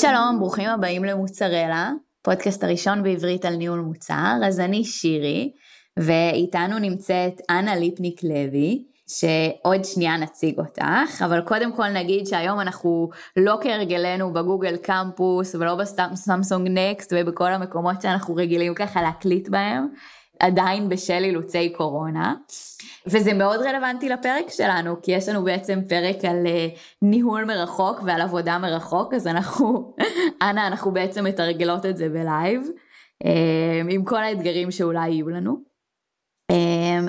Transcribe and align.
שלום, 0.00 0.36
ברוכים 0.38 0.68
הבאים 0.68 1.04
למוצרלה, 1.04 1.90
פודקאסט 2.22 2.64
הראשון 2.64 3.02
בעברית 3.02 3.44
על 3.44 3.56
ניהול 3.56 3.80
מוצר. 3.80 4.34
אז 4.44 4.60
אני 4.60 4.84
שירי, 4.84 5.52
ואיתנו 5.98 6.78
נמצאת 6.78 7.40
אנה 7.50 7.76
ליפניק 7.76 8.20
לוי, 8.24 8.84
שעוד 9.06 9.84
שנייה 9.84 10.16
נציג 10.16 10.58
אותך, 10.58 11.22
אבל 11.24 11.40
קודם 11.40 11.72
כל 11.76 11.88
נגיד 11.88 12.26
שהיום 12.26 12.60
אנחנו 12.60 13.08
לא 13.36 13.58
כהרגלנו 13.62 14.32
בגוגל 14.32 14.76
קמפוס 14.76 15.54
ולא 15.54 15.74
בסמסונג 15.74 16.68
נקסט 16.70 17.12
ובכל 17.16 17.52
המקומות 17.52 18.02
שאנחנו 18.02 18.34
רגילים 18.34 18.74
ככה 18.74 19.02
להקליט 19.02 19.48
בהם, 19.48 19.88
עדיין 20.40 20.88
בשל 20.88 21.24
אילוצי 21.24 21.72
קורונה. 21.72 22.34
וזה 23.06 23.32
מאוד 23.32 23.60
רלוונטי 23.60 24.08
לפרק 24.08 24.50
שלנו, 24.50 25.02
כי 25.02 25.12
יש 25.12 25.28
לנו 25.28 25.44
בעצם 25.44 25.80
פרק 25.88 26.24
על 26.24 26.46
uh, 26.46 26.78
ניהול 27.02 27.44
מרחוק 27.44 28.00
ועל 28.04 28.20
עבודה 28.20 28.58
מרחוק, 28.58 29.14
אז 29.14 29.26
אנחנו, 29.26 29.94
אנה, 30.42 30.66
אנחנו 30.66 30.92
בעצם 30.92 31.24
מתרגלות 31.24 31.86
את 31.86 31.96
זה 31.96 32.08
ב 32.08 32.17
live, 32.17 32.62
uh, 33.24 33.26
עם 33.90 34.04
כל 34.04 34.22
האתגרים 34.22 34.70
שאולי 34.70 35.10
יהיו 35.10 35.28
לנו. 35.28 35.56
Uh, 36.52 36.54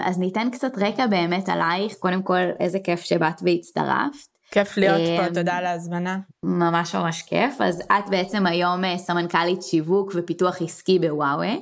אז 0.03 0.19
ניתן 0.19 0.49
קצת 0.51 0.77
רקע 0.77 1.07
באמת 1.07 1.49
עלייך, 1.49 1.93
קודם 1.99 2.21
כל 2.23 2.39
איזה 2.59 2.79
כיף 2.79 3.01
שבאת 3.01 3.41
והצטרפת. 3.43 4.31
כיף 4.51 4.77
להיות 4.77 5.01
פה, 5.19 5.33
תודה 5.33 5.53
על 5.53 5.65
ההזמנה. 5.65 6.19
ממש 6.43 6.95
ממש 6.95 7.21
כיף. 7.21 7.61
אז 7.61 7.81
את 7.81 8.09
בעצם 8.09 8.45
היום 8.45 8.97
סמנכ"לית 8.97 9.63
שיווק 9.63 10.11
ופיתוח 10.15 10.61
עסקי 10.61 10.99
בוואווה. 10.99 11.53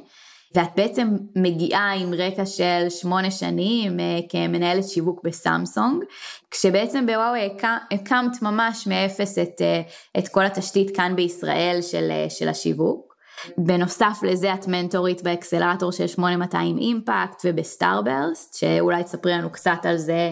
ואת 0.56 0.70
בעצם 0.76 1.18
מגיעה 1.36 1.94
עם 1.94 2.14
רקע 2.14 2.46
של 2.46 2.90
שמונה 2.90 3.32
שנים 3.32 4.00
אה, 4.00 4.20
כמנהלת 4.30 4.90
שיווק 4.90 5.22
בסמסונג, 5.24 6.04
כשבעצם 6.52 7.06
בוואוי 7.06 7.50
הקמת 7.92 8.42
ממש 8.42 8.88
מאפס 8.88 9.38
את, 9.38 9.62
אה, 9.62 9.82
את 10.18 10.28
כל 10.28 10.46
התשתית 10.46 10.96
כאן 10.96 11.16
בישראל 11.16 11.80
של, 11.82 12.08
אה, 12.12 12.30
של 12.30 12.50
השיווק. 12.50 13.10
בנוסף 13.58 14.20
לזה 14.24 14.54
את 14.54 14.68
מנטורית 14.68 15.24
באקסלרטור 15.24 15.92
של 15.92 16.08
8200 16.08 16.78
אימפקט 16.78 17.42
ובסטארברסט, 17.46 18.58
שאולי 18.58 19.04
תספרי 19.04 19.32
לנו 19.32 19.50
קצת 19.50 19.78
על 19.84 19.98
זה 19.98 20.32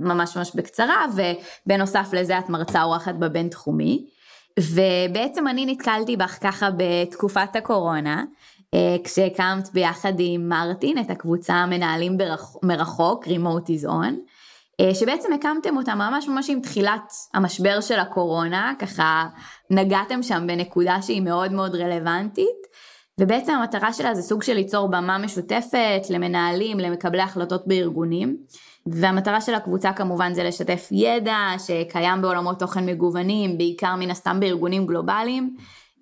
ממש 0.00 0.36
ממש 0.36 0.50
בקצרה, 0.54 1.06
ובנוסף 1.16 2.08
לזה 2.12 2.38
את 2.38 2.48
מרצה 2.48 2.82
אורחת 2.82 3.14
בבין 3.14 3.48
תחומי. 3.48 4.06
ובעצם 4.60 5.48
אני 5.48 5.66
נתקלתי 5.66 6.16
בך 6.16 6.38
ככה 6.40 6.68
בתקופת 6.76 7.56
הקורונה, 7.56 8.24
כשהקמת 9.04 9.72
ביחד 9.72 10.12
עם 10.18 10.48
מרטין 10.48 10.98
את 10.98 11.10
הקבוצה 11.10 11.66
מנהלים 11.66 12.18
מרחוק, 12.62 13.26
Remote 13.26 13.68
is 13.68 13.88
on, 13.88 14.14
אה, 14.80 14.94
שבעצם 14.94 15.32
הקמתם 15.32 15.76
אותה 15.76 15.94
ממש 15.94 16.28
ממש 16.28 16.50
עם 16.50 16.60
תחילת 16.60 17.12
המשבר 17.34 17.80
של 17.80 17.98
הקורונה, 17.98 18.72
ככה 18.78 19.26
נגעתם 19.70 20.22
שם 20.22 20.46
בנקודה 20.46 21.02
שהיא 21.02 21.22
מאוד 21.22 21.52
מאוד 21.52 21.74
רלוונטית, 21.74 22.66
ובעצם 23.20 23.52
המטרה 23.52 23.92
שלה 23.92 24.14
זה 24.14 24.22
סוג 24.22 24.42
של 24.42 24.54
ליצור 24.54 24.88
במה 24.88 25.18
משותפת 25.18 26.02
למנהלים, 26.10 26.80
למקבלי 26.80 27.22
החלטות 27.22 27.66
בארגונים, 27.66 28.36
והמטרה 28.86 29.40
של 29.40 29.54
הקבוצה 29.54 29.92
כמובן 29.92 30.34
זה 30.34 30.44
לשתף 30.44 30.88
ידע 30.92 31.36
שקיים 31.58 32.22
בעולמות 32.22 32.58
תוכן 32.58 32.86
מגוונים, 32.86 33.58
בעיקר 33.58 33.96
מן 33.96 34.10
הסתם 34.10 34.40
בארגונים 34.40 34.86
גלובליים. 34.86 35.56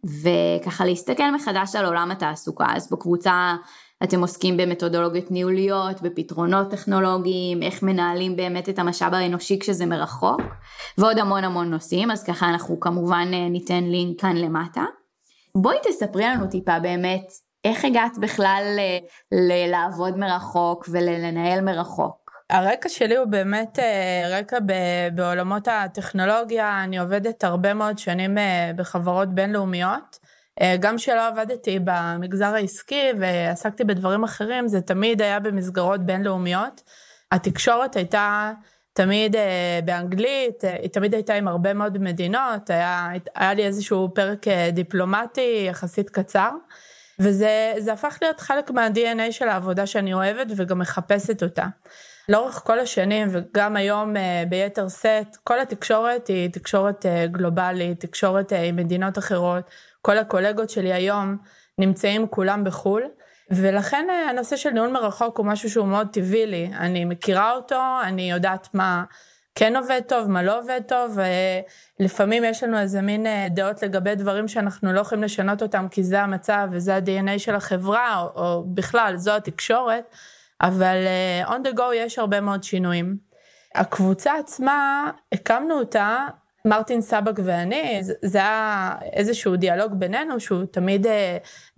וככה 0.05 0.85
להסתכל 0.85 1.31
מחדש 1.35 1.77
על 1.77 1.85
עולם 1.85 2.11
התעסוקה. 2.11 2.67
אז 2.69 2.91
בקבוצה 2.91 3.57
אתם 4.03 4.21
עוסקים 4.21 4.57
במתודולוגיות 4.57 5.31
ניהוליות, 5.31 6.03
בפתרונות 6.03 6.71
טכנולוגיים, 6.71 7.63
איך 7.63 7.83
מנהלים 7.83 8.37
באמת 8.37 8.69
את 8.69 8.79
המשאב 8.79 9.15
האנושי 9.15 9.59
כשזה 9.59 9.87
מרחוק, 9.87 10.41
ועוד 10.99 11.19
המון 11.19 11.45
המון 11.45 11.71
נושאים, 11.71 12.11
אז 12.11 12.25
ככה 12.25 12.49
אנחנו 12.49 12.81
כמובן 12.81 13.29
אה, 13.33 13.49
ניתן 13.49 13.85
לינק 13.85 14.21
כאן 14.21 14.37
למטה. 14.37 14.85
בואי 15.57 15.77
תספרי 15.89 16.25
לנו 16.25 16.47
טיפה 16.47 16.79
באמת, 16.79 17.25
איך 17.65 17.85
הגעת 17.85 18.19
בכלל 18.19 18.65
ל- 18.77 19.05
ל- 19.37 19.71
לעבוד 19.71 20.19
מרחוק 20.19 20.89
ולנהל 20.89 21.61
מרחוק? 21.61 22.24
הרקע 22.55 22.89
שלי 22.89 23.17
הוא 23.17 23.27
באמת 23.27 23.79
אה, 23.79 24.39
רקע 24.39 24.59
בעולמות 25.15 25.69
הטכנולוגיה, 25.69 26.85
אני 26.85 26.99
עובדת 26.99 27.45
הרבה 27.45 27.75
מאוד 27.75 27.99
שנים 27.99 28.39
אה, 28.39 28.71
בחברות 28.77 29.35
בינלאומיות. 29.35 30.19
אה, 30.61 30.77
גם 30.81 30.97
כשלא 30.97 31.29
עבדתי 31.29 31.79
במגזר 31.85 32.55
העסקי 32.55 33.11
ועסקתי 33.21 33.85
בדברים 33.85 34.25
אחרים, 34.25 34.69
זה 34.69 34.81
תמיד 34.81 35.23
היה 35.23 35.41
במסגרות 35.41 36.07
בינלאומיות. 36.07 36.83
התקשורת 37.33 37.97
הייתה 37.97 38.53
תמיד 38.93 39.37
באנגלית, 39.85 40.65
היא 40.65 40.91
תמיד 40.91 41.15
הייתה 41.15 41.35
עם 41.35 41.49
הרבה 41.49 41.75
מאוד 41.75 41.99
מדינות, 41.99 42.71
היה, 42.71 43.09
היה 43.35 43.55
לי 43.55 43.67
איזשהו 43.67 44.15
פרק 44.15 44.47
דיפלומטי 44.73 45.67
יחסית 45.69 46.11
קצר. 46.11 46.51
וזה 47.19 47.93
הפך 47.93 48.19
להיות 48.23 48.41
חלק 48.41 48.71
מה-DNA 48.71 49.33
של 49.33 49.49
העבודה 49.49 49.87
שאני 49.87 50.15
אוהבת 50.15 50.47
וגם 50.57 50.79
מחפשת 50.79 51.43
אותה. 51.43 51.67
לאורך 52.29 52.63
כל 52.65 52.81
השנים 52.81 53.29
וגם 53.31 53.77
היום 53.77 54.17
אה, 54.17 54.45
ביתר 54.49 54.89
שאת, 54.89 55.37
כל 55.37 55.61
התקשורת 55.61 56.27
היא 56.27 56.51
תקשורת 56.51 57.07
אה, 57.07 57.27
גלובלית, 57.27 58.01
תקשורת 58.01 58.53
אה, 58.53 58.63
עם 58.63 58.77
מדינות 58.77 59.19
אחרות, 59.19 59.71
כל 60.03 60.19
הקולגות 60.19 60.71
שלי 60.71 60.93
היום 60.93 61.37
נמצאים 61.79 62.27
כולם 62.29 62.65
בחו"ל, 62.65 63.03
ולכן 63.51 64.07
הנושא 64.31 64.57
של 64.57 64.71
ניהול 64.71 64.91
מרחוק 64.91 65.39
הוא 65.39 65.47
משהו 65.47 65.71
שהוא 65.71 65.87
מאוד 65.87 66.09
טבעי 66.13 66.47
לי, 66.47 66.71
אני 66.79 67.05
מכירה 67.05 67.53
אותו, 67.53 67.81
אני 68.03 68.31
יודעת 68.31 68.69
מה 68.75 69.05
כן 69.55 69.77
עובד 69.77 70.01
טוב, 70.09 70.31
מה 70.31 70.43
לא 70.43 70.59
עובד 70.59 70.81
טוב, 70.89 71.19
ולפעמים 72.01 72.45
יש 72.45 72.65
לנו 72.65 72.79
איזה 72.79 73.03
מין 73.03 73.27
דעות 73.51 73.83
לגבי 73.83 74.15
דברים 74.15 74.49
שאנחנו 74.49 74.93
לא 74.93 75.01
יכולים 75.01 75.25
לשנות 75.25 75.63
אותם 75.63 75.87
כי 75.91 76.03
זה 76.03 76.21
המצב 76.21 76.69
וזה 76.73 76.97
ה-DNA 76.97 77.39
של 77.39 77.55
החברה, 77.55 78.21
או, 78.21 78.43
או 78.43 78.65
בכלל, 78.75 79.17
זו 79.17 79.37
התקשורת. 79.37 80.15
אבל 80.61 80.97
uh, 81.45 81.49
on 81.49 81.67
the 81.67 81.79
go 81.79 81.95
יש 81.95 82.19
הרבה 82.19 82.41
מאוד 82.41 82.63
שינויים. 82.63 83.17
הקבוצה 83.75 84.33
עצמה, 84.39 85.11
הקמנו 85.33 85.79
אותה, 85.79 86.27
מרטין 86.67 87.01
סבק 87.01 87.33
ואני, 87.45 88.01
זה 88.03 88.39
היה 88.39 88.95
איזשהו 89.13 89.57
דיאלוג 89.57 89.95
בינינו, 89.95 90.41
שהוא 90.41 90.65
תמיד 90.71 91.07
uh, 91.07 91.11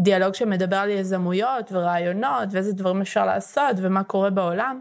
דיאלוג 0.01 0.35
שמדבר 0.35 0.77
על 0.77 0.91
יזמויות 0.91 1.73
ורעיונות, 1.73 2.49
ואיזה 2.51 2.73
דברים 2.73 3.01
אפשר 3.01 3.27
לעשות, 3.27 3.77
ומה 3.77 4.05
קורה 4.05 4.31
בעולם. 4.31 4.81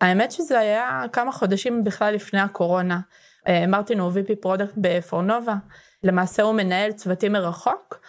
האמת 0.00 0.32
שזה 0.32 0.58
היה 0.58 1.02
כמה 1.12 1.32
חודשים 1.32 1.84
בכלל 1.84 2.14
לפני 2.14 2.40
הקורונה. 2.40 3.00
Uh, 3.46 3.50
מרטין 3.68 4.00
הוא 4.00 4.12
VP 4.12 4.34
product 4.40 4.74
בפורנובה, 4.76 5.54
למעשה 6.02 6.42
הוא 6.42 6.54
מנהל 6.54 6.92
צוותים 6.92 7.32
מרחוק, 7.32 8.00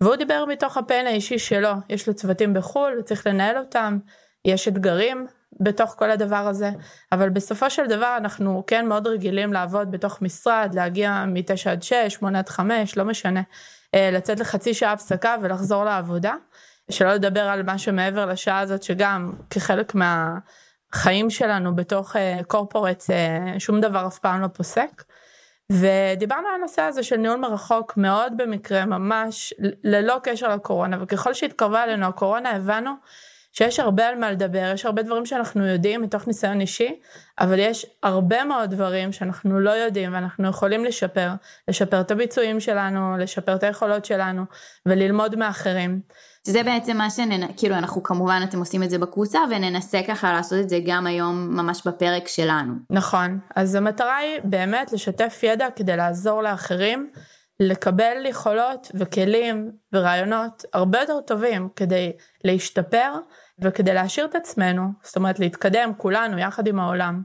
והוא 0.00 0.16
דיבר 0.16 0.44
מתוך 0.48 0.76
הפן 0.76 1.04
האישי 1.06 1.38
שלו, 1.38 1.70
יש 1.88 2.08
לו 2.08 2.14
צוותים 2.14 2.54
בחו"ל, 2.54 3.02
צריך 3.04 3.26
לנהל 3.26 3.58
אותם. 3.58 3.98
יש 4.44 4.68
אתגרים 4.68 5.26
בתוך 5.60 5.94
כל 5.98 6.10
הדבר 6.10 6.36
הזה, 6.36 6.70
אבל 7.12 7.28
בסופו 7.28 7.70
של 7.70 7.86
דבר 7.86 8.14
אנחנו 8.16 8.62
כן 8.66 8.86
מאוד 8.86 9.06
רגילים 9.06 9.52
לעבוד 9.52 9.90
בתוך 9.90 10.22
משרד, 10.22 10.70
להגיע 10.74 11.24
מ-9 11.26 11.70
עד 11.70 11.82
6, 11.82 11.94
8 12.08 12.38
עד 12.38 12.48
5, 12.48 12.96
לא 12.96 13.04
משנה, 13.04 13.42
אה, 13.94 14.10
לצאת 14.12 14.40
לחצי 14.40 14.74
שעה 14.74 14.92
הפסקה 14.92 15.36
ולחזור 15.42 15.84
לעבודה, 15.84 16.34
שלא 16.90 17.14
לדבר 17.14 17.40
על 17.40 17.62
מה 17.62 17.78
שמעבר 17.78 18.26
לשעה 18.26 18.58
הזאת 18.58 18.82
שגם 18.82 19.32
כחלק 19.50 19.92
מהחיים 19.94 21.30
שלנו 21.30 21.76
בתוך 21.76 22.16
קורפורט 22.46 23.04
אה, 23.10 23.16
אה, 23.16 23.60
שום 23.60 23.80
דבר 23.80 24.06
אף 24.06 24.18
פעם 24.18 24.40
לא 24.40 24.46
פוסק. 24.46 25.04
ודיברנו 25.72 26.48
על 26.48 26.54
הנושא 26.54 26.82
הזה 26.82 27.02
של 27.02 27.16
ניהול 27.16 27.38
מרחוק 27.38 27.96
מאוד 27.96 28.32
במקרה 28.36 28.84
ממש 28.86 29.54
ללא 29.84 30.16
קשר 30.22 30.48
לקורונה 30.48 30.96
וככל 31.00 31.34
שהתקרבה 31.34 31.84
אלינו 31.84 32.06
הקורונה 32.06 32.50
הבנו 32.50 32.90
שיש 33.52 33.80
הרבה 33.80 34.08
על 34.08 34.18
מה 34.18 34.30
לדבר, 34.30 34.70
יש 34.74 34.86
הרבה 34.86 35.02
דברים 35.02 35.26
שאנחנו 35.26 35.66
יודעים 35.66 36.02
מתוך 36.02 36.26
ניסיון 36.26 36.60
אישי, 36.60 37.00
אבל 37.40 37.58
יש 37.58 37.86
הרבה 38.02 38.44
מאוד 38.44 38.70
דברים 38.70 39.12
שאנחנו 39.12 39.60
לא 39.60 39.70
יודעים 39.70 40.14
ואנחנו 40.14 40.48
יכולים 40.48 40.84
לשפר, 40.84 41.30
לשפר 41.68 42.00
את 42.00 42.10
הביצועים 42.10 42.60
שלנו, 42.60 43.16
לשפר 43.18 43.54
את 43.54 43.62
היכולות 43.62 44.04
שלנו 44.04 44.42
וללמוד 44.86 45.36
מאחרים. 45.36 46.00
זה 46.44 46.62
בעצם 46.62 46.96
מה 46.96 47.10
שננ... 47.10 47.52
כאילו 47.56 47.74
אנחנו 47.74 48.02
כמובן 48.02 48.40
אתם 48.48 48.58
עושים 48.58 48.82
את 48.82 48.90
זה 48.90 48.98
בקבוצה 48.98 49.38
וננסה 49.50 50.00
ככה 50.08 50.32
לעשות 50.32 50.60
את 50.60 50.68
זה 50.68 50.78
גם 50.86 51.06
היום 51.06 51.48
ממש 51.50 51.86
בפרק 51.86 52.28
שלנו. 52.28 52.74
נכון, 52.90 53.38
אז 53.56 53.74
המטרה 53.74 54.16
היא 54.16 54.40
באמת 54.44 54.92
לשתף 54.92 55.40
ידע 55.42 55.66
כדי 55.76 55.96
לעזור 55.96 56.42
לאחרים. 56.42 57.10
לקבל 57.60 58.26
יכולות 58.26 58.90
וכלים 58.94 59.70
ורעיונות 59.92 60.64
הרבה 60.72 61.00
יותר 61.00 61.20
טובים 61.20 61.68
כדי 61.76 62.12
להשתפר 62.44 63.12
וכדי 63.62 63.94
להשאיר 63.94 64.26
את 64.26 64.34
עצמנו, 64.34 64.82
זאת 65.02 65.16
אומרת 65.16 65.38
להתקדם 65.40 65.92
כולנו 65.96 66.38
יחד 66.38 66.66
עם 66.66 66.78
העולם. 66.78 67.22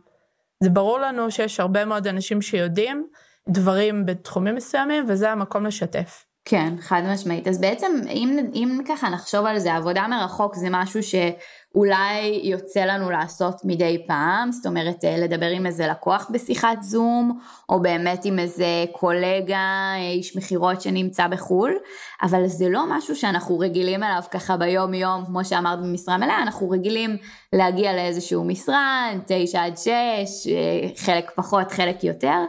זה 0.63 0.69
ברור 0.69 0.99
לנו 0.99 1.31
שיש 1.31 1.59
הרבה 1.59 1.85
מאוד 1.85 2.07
אנשים 2.07 2.41
שיודעים 2.41 3.07
דברים 3.49 4.05
בתחומים 4.05 4.55
מסוימים 4.55 5.05
וזה 5.07 5.31
המקום 5.31 5.65
לשתף. 5.65 6.25
כן, 6.47 6.73
חד 6.79 7.01
משמעית. 7.13 7.47
אז 7.47 7.61
בעצם 7.61 7.91
אם, 8.09 8.39
אם 8.53 8.79
ככה 8.87 9.09
נחשוב 9.09 9.45
על 9.45 9.59
זה, 9.59 9.73
עבודה 9.73 10.07
מרחוק 10.07 10.55
זה 10.55 10.67
משהו 10.71 10.99
שאולי 11.03 12.41
יוצא 12.43 12.79
לנו 12.85 13.09
לעשות 13.09 13.55
מדי 13.63 14.03
פעם, 14.07 14.51
זאת 14.51 14.65
אומרת 14.65 15.05
אה, 15.05 15.17
לדבר 15.17 15.45
עם 15.45 15.65
איזה 15.65 15.87
לקוח 15.87 16.29
בשיחת 16.33 16.77
זום, 16.81 17.39
או 17.69 17.81
באמת 17.81 18.25
עם 18.25 18.39
איזה 18.39 18.85
קולגה, 18.91 19.93
אה, 19.95 20.09
איש 20.11 20.37
מכירות 20.37 20.81
שנמצא 20.81 21.27
בחו"ל, 21.27 21.77
אבל 22.23 22.47
זה 22.47 22.69
לא 22.69 22.83
משהו 22.89 23.15
שאנחנו 23.15 23.59
רגילים 23.59 24.03
אליו 24.03 24.23
ככה 24.31 24.57
ביום 24.57 24.93
יום, 24.93 25.25
כמו 25.25 25.45
שאמרת 25.45 25.79
במשרה 25.79 26.17
מלאה, 26.17 26.41
אנחנו 26.41 26.69
רגילים 26.69 27.17
להגיע 27.53 27.93
לאיזשהו 27.93 28.43
משרד, 28.43 29.17
תשע 29.27 29.63
עד 29.63 29.77
שש, 29.77 30.47
אה, 30.47 30.89
חלק 30.97 31.31
פחות, 31.35 31.71
חלק 31.71 32.03
יותר. 32.03 32.39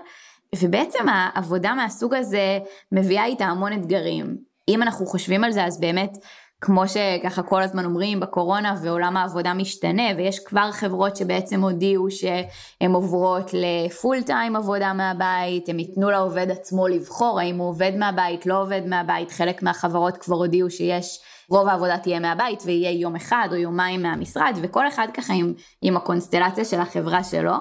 ובעצם 0.60 1.08
העבודה 1.08 1.74
מהסוג 1.74 2.14
הזה 2.14 2.58
מביאה 2.92 3.24
איתה 3.24 3.44
המון 3.44 3.72
אתגרים. 3.72 4.36
אם 4.68 4.82
אנחנו 4.82 5.06
חושבים 5.06 5.44
על 5.44 5.52
זה 5.52 5.64
אז 5.64 5.80
באמת 5.80 6.18
כמו 6.60 6.82
שככה 6.88 7.42
כל 7.42 7.62
הזמן 7.62 7.84
אומרים 7.84 8.20
בקורונה 8.20 8.74
ועולם 8.82 9.16
העבודה 9.16 9.54
משתנה 9.54 10.02
ויש 10.16 10.38
כבר 10.38 10.72
חברות 10.72 11.16
שבעצם 11.16 11.60
הודיעו 11.60 12.10
שהן 12.10 12.92
עוברות 12.92 13.50
לפול 13.52 14.22
טיים 14.22 14.56
עבודה 14.56 14.92
מהבית, 14.92 15.68
הם 15.68 15.78
ייתנו 15.78 16.10
לעובד 16.10 16.50
עצמו 16.50 16.88
לבחור 16.88 17.40
האם 17.40 17.58
הוא 17.58 17.68
עובד 17.68 17.92
מהבית, 17.96 18.46
לא 18.46 18.62
עובד 18.62 18.82
מהבית, 18.86 19.30
חלק 19.30 19.62
מהחברות 19.62 20.16
כבר 20.16 20.36
הודיעו 20.36 20.70
שיש 20.70 21.20
רוב 21.48 21.68
העבודה 21.68 21.98
תהיה 21.98 22.20
מהבית 22.20 22.62
ויהיה 22.66 22.90
יום 22.90 23.16
אחד 23.16 23.48
או 23.50 23.56
יומיים 23.56 24.02
מהמשרד 24.02 24.58
וכל 24.62 24.88
אחד 24.88 25.08
ככה 25.14 25.32
עם, 25.32 25.52
עם 25.82 25.96
הקונסטלציה 25.96 26.64
של 26.64 26.80
החברה 26.80 27.24
שלו. 27.24 27.52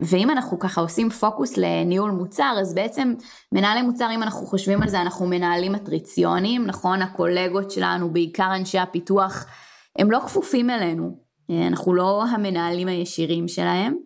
ואם 0.00 0.30
אנחנו 0.30 0.58
ככה 0.58 0.80
עושים 0.80 1.10
פוקוס 1.10 1.56
לניהול 1.56 2.10
מוצר, 2.10 2.56
אז 2.60 2.74
בעצם 2.74 3.14
מנהלי 3.52 3.82
מוצר, 3.82 4.08
אם 4.14 4.22
אנחנו 4.22 4.46
חושבים 4.46 4.82
על 4.82 4.88
זה, 4.88 5.00
אנחנו 5.00 5.26
מנהלים 5.26 5.72
מטריציונים, 5.72 6.66
נכון? 6.66 7.02
הקולגות 7.02 7.70
שלנו, 7.70 8.12
בעיקר 8.12 8.56
אנשי 8.56 8.78
הפיתוח, 8.78 9.46
הם 9.98 10.10
לא 10.10 10.18
כפופים 10.18 10.70
אלינו, 10.70 11.18
אנחנו 11.50 11.94
לא 11.94 12.24
המנהלים 12.24 12.88
הישירים 12.88 13.48
שלהם. 13.48 13.96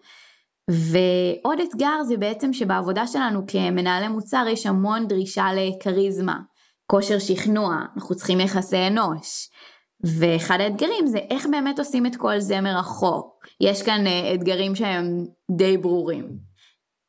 ועוד 0.71 1.59
אתגר 1.69 2.03
זה 2.09 2.17
בעצם 2.17 2.53
שבעבודה 2.53 3.07
שלנו 3.07 3.43
כמנהלי 3.47 4.09
מוצר 4.09 4.45
יש 4.49 4.67
המון 4.67 5.09
דרישה 5.09 5.47
לכריזמה, 5.57 6.39
כושר 6.87 7.19
שכנוע, 7.19 7.77
אנחנו 7.97 8.15
צריכים 8.15 8.41
יחסי 8.41 8.87
אנוש. 8.87 9.50
ואחד 10.05 10.58
האתגרים 10.61 11.06
זה 11.06 11.19
איך 11.31 11.47
באמת 11.50 11.79
עושים 11.79 12.06
את 12.06 12.17
כל 12.17 12.38
זה 12.38 12.61
מרחוק. 12.61 13.47
יש 13.61 13.82
כאן 13.82 14.06
אה, 14.06 14.35
אתגרים 14.35 14.75
שהם 14.75 15.25
די 15.50 15.76
ברורים. 15.76 16.29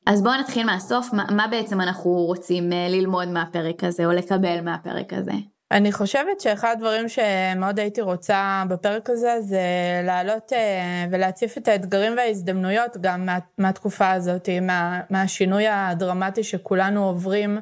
אז 0.05 0.23
בואו 0.23 0.39
נתחיל 0.39 0.65
מהסוף, 0.65 1.13
מה, 1.13 1.25
מה 1.31 1.47
בעצם 1.47 1.81
אנחנו 1.81 2.11
רוצים 2.11 2.73
אה, 2.73 2.87
ללמוד 2.89 3.27
מהפרק 3.27 3.83
הזה 3.83 4.05
או 4.05 4.11
לקבל 4.11 4.61
מהפרק 4.61 5.13
הזה? 5.13 5.31
אני 5.71 5.91
חושבת 5.91 6.39
שאחד 6.39 6.75
הדברים 6.77 7.05
שמאוד 7.09 7.79
הייתי 7.79 8.01
רוצה 8.01 8.63
בפרק 8.69 9.09
הזה 9.09 9.41
זה 9.41 9.61
להעלות 10.03 10.53
אה, 10.53 11.05
ולהציף 11.11 11.57
את 11.57 11.67
האתגרים 11.67 12.13
וההזדמנויות 12.17 12.97
גם 13.01 13.25
מה, 13.25 13.37
מהתקופה 13.57 14.11
הזאת, 14.11 14.49
מה, 14.61 15.01
מהשינוי 15.09 15.67
הדרמטי 15.67 16.43
שכולנו 16.43 17.05
עוברים. 17.05 17.59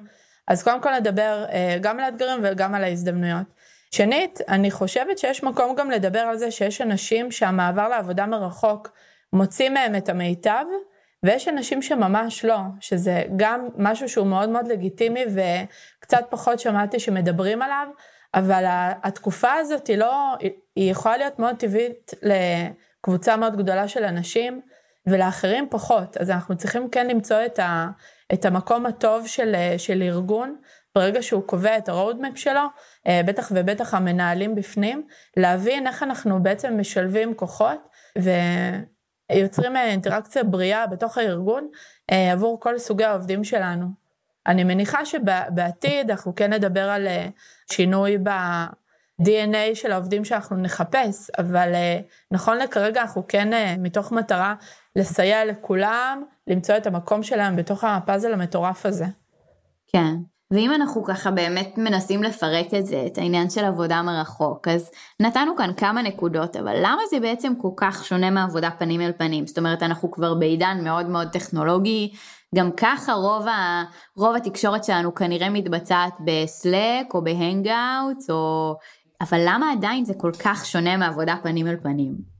אז 0.47 0.63
קודם 0.63 0.81
כל 0.81 0.89
נדבר 0.99 1.45
גם 1.81 1.99
על 1.99 2.05
האתגרים 2.05 2.39
וגם 2.43 2.75
על 2.75 2.83
ההזדמנויות. 2.83 3.58
שנית, 3.91 4.39
אני 4.47 4.71
חושבת 4.71 5.17
שיש 5.17 5.43
מקום 5.43 5.75
גם 5.75 5.91
לדבר 5.91 6.19
על 6.19 6.37
זה 6.37 6.51
שיש 6.51 6.81
אנשים 6.81 7.31
שהמעבר 7.31 7.87
לעבודה 7.87 8.25
מרחוק 8.25 8.91
מוציא 9.33 9.69
מהם 9.69 9.95
את 9.95 10.09
המיטב, 10.09 10.65
ויש 11.23 11.47
אנשים 11.47 11.81
שממש 11.81 12.45
לא, 12.45 12.57
שזה 12.79 13.23
גם 13.35 13.67
משהו 13.77 14.09
שהוא 14.09 14.27
מאוד 14.27 14.49
מאוד 14.49 14.67
לגיטימי 14.67 15.25
וקצת 15.99 16.25
פחות 16.29 16.59
שמעתי 16.59 16.99
שמדברים 16.99 17.61
עליו, 17.61 17.87
אבל 18.33 18.63
התקופה 19.03 19.53
הזאת 19.53 19.87
היא 19.87 19.97
לא, 19.97 20.35
היא 20.75 20.91
יכולה 20.91 21.17
להיות 21.17 21.39
מאוד 21.39 21.55
טבעית 21.55 22.11
לקבוצה 22.21 23.37
מאוד 23.37 23.57
גדולה 23.57 23.87
של 23.87 24.03
אנשים, 24.03 24.61
ולאחרים 25.07 25.67
פחות, 25.69 26.17
אז 26.17 26.29
אנחנו 26.29 26.57
צריכים 26.57 26.89
כן 26.89 27.07
למצוא 27.07 27.37
את, 27.45 27.59
ה, 27.59 27.87
את 28.33 28.45
המקום 28.45 28.85
הטוב 28.85 29.27
של, 29.27 29.55
של 29.77 30.01
ארגון, 30.01 30.55
ברגע 30.95 31.21
שהוא 31.21 31.43
קובע 31.43 31.77
את 31.77 31.89
הרודמפ 31.89 32.37
שלו, 32.37 32.61
בטח 33.07 33.51
ובטח 33.55 33.93
המנהלים 33.93 34.55
בפנים, 34.55 35.07
להבין 35.37 35.87
איך 35.87 36.03
אנחנו 36.03 36.43
בעצם 36.43 36.79
משלבים 36.79 37.33
כוחות 37.33 37.87
ויוצרים 39.31 39.75
אה, 39.75 39.85
אינטראקציה 39.85 40.43
בריאה 40.43 40.87
בתוך 40.87 41.17
הארגון 41.17 41.67
אה, 42.11 42.31
עבור 42.31 42.59
כל 42.59 42.77
סוגי 42.77 43.03
העובדים 43.03 43.43
שלנו. 43.43 43.85
אני 44.47 44.63
מניחה 44.63 45.05
שבעתיד 45.05 46.11
אנחנו 46.11 46.35
כן 46.35 46.53
נדבר 46.53 46.89
על 46.89 47.07
שינוי 47.71 48.17
ב-DNA 48.17 49.75
של 49.75 49.91
העובדים 49.91 50.25
שאנחנו 50.25 50.57
נחפש, 50.57 51.29
אבל 51.39 51.73
נכון 52.31 52.57
לכרגע 52.57 53.01
אנחנו 53.01 53.27
כן 53.27 53.77
מתוך 53.77 54.11
מטרה 54.11 54.55
לסייע 54.95 55.45
לכולם 55.45 56.23
למצוא 56.47 56.77
את 56.77 56.87
המקום 56.87 57.23
שלהם 57.23 57.55
בתוך 57.55 57.83
הפאזל 57.83 58.33
המטורף 58.33 58.85
הזה. 58.85 59.05
כן. 59.87 60.15
ואם 60.51 60.73
אנחנו 60.73 61.03
ככה 61.03 61.31
באמת 61.31 61.73
מנסים 61.77 62.23
לפרק 62.23 62.73
את 62.73 62.85
זה, 62.85 63.03
את 63.07 63.17
העניין 63.17 63.49
של 63.49 63.65
עבודה 63.65 64.01
מרחוק, 64.01 64.67
אז 64.67 64.91
נתנו 65.19 65.55
כאן 65.57 65.71
כמה 65.77 66.01
נקודות, 66.01 66.55
אבל 66.55 66.75
למה 66.81 67.01
זה 67.09 67.19
בעצם 67.19 67.53
כל 67.61 67.71
כך 67.77 68.05
שונה 68.05 68.29
מעבודה 68.29 68.69
פנים 68.71 69.01
אל 69.01 69.11
פנים? 69.17 69.47
זאת 69.47 69.57
אומרת, 69.57 69.83
אנחנו 69.83 70.11
כבר 70.11 70.33
בעידן 70.33 70.79
מאוד 70.83 71.05
מאוד 71.05 71.27
טכנולוגי, 71.27 72.11
גם 72.55 72.71
ככה 72.71 73.13
רוב, 73.13 73.47
ה, 73.47 73.83
רוב 74.17 74.35
התקשורת 74.35 74.83
שלנו 74.83 75.15
כנראה 75.15 75.49
מתבצעת 75.49 76.13
ב 76.25 76.40
Slack 76.40 77.13
או 77.13 77.23
ב 77.23 77.34
Hangouts, 77.34 78.29
או... 78.29 78.75
אבל 79.21 79.41
למה 79.45 79.71
עדיין 79.71 80.05
זה 80.05 80.13
כל 80.17 80.31
כך 80.45 80.65
שונה 80.65 80.97
מעבודה 80.97 81.35
פנים 81.43 81.67
אל 81.67 81.75
פנים? 81.83 82.38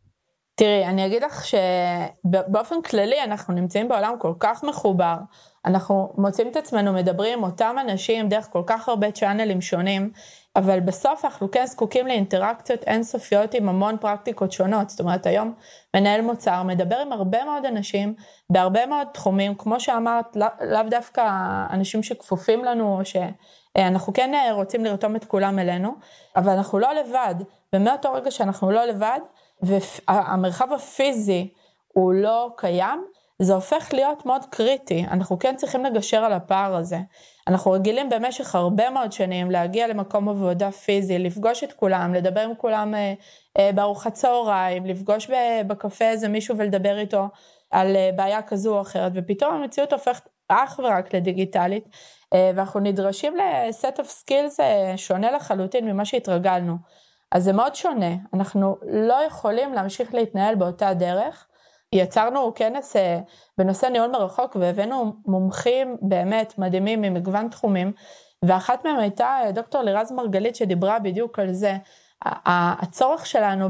תראי, 0.60 0.86
אני 0.86 1.06
אגיד 1.06 1.24
לך 1.24 1.46
שבאופן 1.46 2.82
כללי 2.82 3.24
אנחנו 3.24 3.54
נמצאים 3.54 3.88
בעולם 3.88 4.16
כל 4.20 4.34
כך 4.40 4.64
מחובר, 4.64 5.16
אנחנו 5.66 6.14
מוצאים 6.18 6.48
את 6.48 6.56
עצמנו 6.56 6.94
מדברים 6.94 7.38
עם 7.38 7.44
אותם 7.44 7.76
אנשים 7.82 8.30
דרך 8.30 8.48
כל 8.52 8.64
כך 8.66 8.90
הרבה 8.90 9.12
צ'אנלים 9.12 9.62
שונים, 9.62 10.12
אבל 10.56 10.80
בסוף 10.80 11.26
אנחנו 11.26 11.52
כן 11.52 11.66
זקוקים 11.66 12.08
לאינטראקציות 12.08 12.84
אינסופיות 12.84 13.54
עם 13.54 13.70
המון 13.70 13.98
פרקטיקות 13.98 14.52
שונות. 14.52 14.90
זאת 14.90 15.00
אומרת, 15.00 15.26
היום 15.26 15.54
מנהל 15.96 16.22
מוצר 16.22 16.64
מדבר 16.64 16.98
עם 16.98 17.12
הרבה 17.12 17.46
מאוד 17.46 17.66
אנשים 17.66 18.14
בהרבה 18.50 18.86
מאוד 18.86 19.08
תחומים, 19.14 19.56
כמו 19.56 19.80
שאמרת, 19.80 20.36
לאו 20.36 20.48
לא 20.62 20.82
דווקא 20.84 21.22
אנשים 21.70 22.04
שכפופים 22.04 22.66
לנו, 22.66 23.00
או 23.00 23.02
שאנחנו 23.06 24.14
כן 24.14 24.32
רוצים 24.52 24.86
לרתום 24.86 25.16
את 25.16 25.26
כולם 25.26 25.60
אלינו, 25.60 25.96
אבל 26.36 26.52
אנחנו 26.52 26.80
לא 26.80 26.94
לבד, 26.94 27.36
ומאותו 27.74 28.14
רגע 28.14 28.32
שאנחנו 28.32 28.72
לא 28.72 28.86
לבד, 28.86 29.20
והמרחב 29.62 30.74
הפיזי 30.74 31.50
הוא 31.88 32.14
לא 32.14 32.50
קיים, 32.58 33.06
זה 33.42 33.54
הופך 33.54 33.90
להיות 33.94 34.26
מאוד 34.26 34.46
קריטי, 34.46 35.06
אנחנו 35.12 35.40
כן 35.40 35.56
צריכים 35.56 35.86
לגשר 35.86 36.18
על 36.18 36.34
הפער 36.34 36.76
הזה. 36.76 36.98
אנחנו 37.48 37.72
רגילים 37.72 38.10
במשך 38.10 38.56
הרבה 38.56 38.90
מאוד 38.90 39.12
שנים 39.12 39.52
להגיע 39.52 39.88
למקום 39.88 40.30
עבודה 40.30 40.72
פיזי, 40.72 41.20
לפגוש 41.20 41.64
את 41.64 41.74
כולם, 41.74 42.14
לדבר 42.14 42.42
עם 42.42 42.56
כולם 42.56 42.96
אה, 42.96 43.14
אה, 43.58 43.72
בארוחת 43.76 44.14
צהריים, 44.14 44.86
לפגוש 44.86 45.30
בקפה 45.68 46.06
איזה 46.06 46.28
מישהו 46.28 46.58
ולדבר 46.58 46.98
איתו 46.98 47.28
על 47.72 47.96
אה, 47.96 48.10
בעיה 48.16 48.42
כזו 48.42 48.76
או 48.76 48.82
אחרת, 48.82 49.12
ופתאום 49.16 49.54
המציאות 49.54 49.94
הופכת 49.94 50.30
אך 50.48 50.80
ורק 50.84 51.16
לדיגיטלית, 51.16 51.90
אה, 52.34 52.52
ואנחנו 52.56 52.80
נדרשים 52.80 53.34
ל 53.38 53.53
set 53.53 54.00
of 54.00 54.10
skills 54.10 54.60
שונה 54.96 55.32
לחלוטין 55.32 55.86
ממה 55.86 56.06
שהתרגלנו. 56.06 56.76
אז 57.32 57.44
זה 57.44 57.54
מאוד 57.54 57.76
שונה, 57.76 58.16
אנחנו 58.34 58.78
לא 58.88 59.24
יכולים 59.28 59.74
להמשיך 59.74 60.14
להתנהל 60.14 60.56
באותה 60.56 60.94
דרך. 60.94 61.46
יצרנו 61.94 62.54
כנס 62.56 62.96
אה, 62.96 63.20
בנושא 63.58 63.86
ניהול 63.86 64.12
מרחוק 64.12 64.56
והבאנו 64.60 65.14
מומחים 65.26 65.98
באמת 66.02 66.54
מדהימים 66.58 67.02
ממגוון 67.02 67.48
תחומים, 67.50 67.92
ואחת 68.46 68.86
מהם 68.86 69.00
הייתה 69.00 69.40
אה, 69.44 69.52
דוקטור 69.52 69.82
לירז 69.82 70.12
מרגלית 70.12 70.56
שדיברה 70.56 71.00
בדיוק 71.00 71.40
על 71.40 71.54
זה. 71.54 71.78
הצורך 72.82 73.26
שלנו 73.26 73.70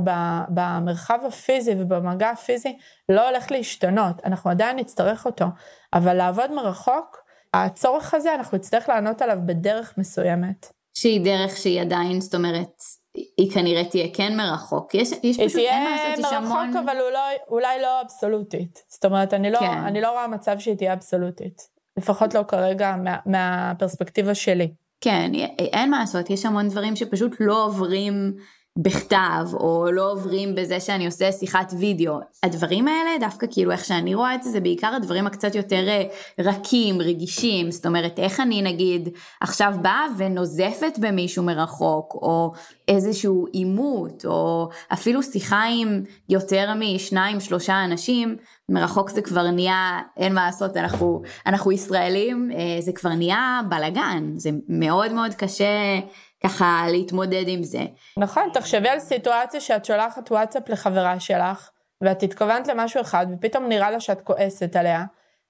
במרחב 0.50 1.20
הפיזי 1.28 1.76
ובמגע 1.80 2.30
הפיזי 2.30 2.78
לא 3.10 3.30
הולך 3.30 3.52
להשתנות, 3.52 4.16
אנחנו 4.26 4.50
עדיין 4.50 4.76
נצטרך 4.76 5.26
אותו, 5.26 5.46
אבל 5.94 6.14
לעבוד 6.14 6.52
מרחוק, 6.52 7.18
הצורך 7.54 8.14
הזה 8.14 8.36
אנחנו 8.36 8.58
נצטרך 8.58 8.90
לענות 8.90 9.22
עליו 9.22 9.38
בדרך 9.46 9.98
מסוימת. 9.98 10.72
שהיא 10.94 11.26
דרך 11.26 11.58
שהיא 11.58 11.82
עדיין, 11.82 12.22
זאת 12.22 12.36
אומרת, 12.36 12.82
היא 13.14 13.52
כנראה 13.52 13.86
תהיה 13.86 14.08
כן 14.14 14.38
מרחוק. 14.38 14.96
יש, 14.96 15.12
יש 15.24 15.40
פשוט, 15.40 15.60
אין 15.60 15.84
מה 15.84 15.90
לעשות, 15.90 16.26
יש 16.26 16.34
המון... 16.34 16.52
היא 16.52 16.58
תהיה 16.58 16.66
מרחוק, 16.66 16.76
אבל 16.86 17.02
אולי, 17.02 17.36
אולי 17.50 17.82
לא 17.82 18.02
אבסולוטית. 18.02 18.84
זאת 18.88 19.06
אומרת, 19.06 19.34
אני 19.34 19.52
לא, 19.52 19.60
כן. 19.60 19.66
אני 19.66 20.02
לא 20.02 20.12
רואה 20.12 20.28
מצב 20.28 20.60
שהיא 20.60 20.76
תהיה 20.76 20.94
אבסולוטית. 20.94 21.62
לפחות 21.98 22.34
לא 22.34 22.44
כרגע 22.48 22.96
מה, 22.96 23.18
מהפרספקטיבה 23.26 24.36
שלי. 24.36 24.74
כן, 25.02 25.32
אין 25.60 25.90
מה 25.90 26.00
לעשות, 26.00 26.30
יש 26.30 26.46
המון 26.46 26.70
דברים 26.70 26.96
שפשוט 26.96 27.36
לא 27.40 27.66
עוברים 27.66 28.34
בכתב, 28.82 29.48
או 29.54 29.92
לא 29.92 30.12
עוברים 30.12 30.56
בזה 30.56 30.80
שאני 30.80 31.06
עושה 31.06 31.32
שיחת 31.32 31.74
וידאו. 31.80 32.20
הדברים 32.44 32.88
האלה, 32.88 33.10
דווקא 33.20 33.48
כאילו 33.52 33.72
איך 33.72 33.86
שאני 33.86 34.16
רואה 34.16 34.36
את 34.36 34.44
זה, 34.44 34.50
זה 34.50 34.60
בעיקר 34.60 34.88
הדברים 34.96 35.28
הקצת 35.28 35.56
יותר 35.56 35.88
אה, 35.88 36.04
רכים, 36.40 37.02
רגישים, 37.02 37.72
זאת 37.72 37.86
אומרת, 37.86 38.20
איך 38.20 38.40
אני 38.40 38.62
נגיד 38.62 39.10
עכשיו 39.42 39.74
באה 39.82 40.06
ונוזפת 40.18 41.00
במישהו 41.00 41.44
מרחוק, 41.44 42.14
או 42.14 42.52
איזשהו 42.88 43.46
עימות, 43.52 44.26
או 44.26 44.70
אפילו 44.94 45.24
שיחה 45.24 45.64
עם 45.70 46.04
יותר 46.30 46.74
משניים, 46.76 47.40
שלושה 47.40 47.86
אנשים, 47.86 48.36
מרחוק 48.70 49.10
זה 49.10 49.22
כבר 49.22 49.52
נהיה, 49.52 50.00
אין 50.18 50.34
מה 50.34 50.46
לעשות, 50.46 50.78
אנחנו, 50.78 51.22
אנחנו 51.46 51.72
ישראלים, 51.72 52.52
אה, 52.52 52.82
זה 52.82 52.92
כבר 52.92 53.14
נהיה 53.14 53.62
בלאגן, 53.70 54.34
זה 54.36 54.50
מאוד 54.68 55.14
מאוד 55.14 55.34
קשה. 55.34 56.00
ככה 56.44 56.86
להתמודד 56.92 57.44
עם 57.48 57.64
זה. 57.64 57.82
נכון, 58.18 58.50
תחשבי 58.54 58.90
על 58.90 59.00
סיטואציה 59.00 59.62
שאת 59.62 59.86
שולחת 59.86 60.32
וואטסאפ 60.32 60.70
לחברה 60.70 61.20
שלך, 61.20 61.70
ואת 62.02 62.24
התכוונת 62.24 62.68
למשהו 62.68 63.02
אחד, 63.02 63.26
ופתאום 63.34 63.68
נראה 63.68 63.92
לה 63.92 64.00
שאת 64.00 64.22
כועסת 64.22 64.76
עליה. 64.76 65.04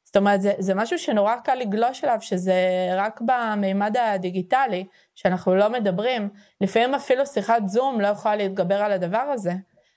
זאת 0.04 0.18
אומרת, 0.18 0.42
זה, 0.42 0.54
זה 0.60 0.76
משהו 0.76 1.00
שנורא 1.00 1.36
קל 1.36 1.56
לגלוש 1.56 2.04
אליו, 2.04 2.18
שזה 2.22 2.54
רק 2.96 3.22
במימד 3.22 3.96
הדיגיטלי, 3.98 4.86
שאנחנו 5.16 5.56
לא 5.56 5.70
מדברים. 5.70 6.30
לפעמים 6.62 6.96
אפילו 6.96 7.26
שיחת 7.26 7.68
זום 7.68 8.02
לא 8.02 8.08
יכולה 8.08 8.36
להתגבר 8.36 8.76
על 8.76 8.92
הדבר 8.92 9.18
הזה. 9.18 9.54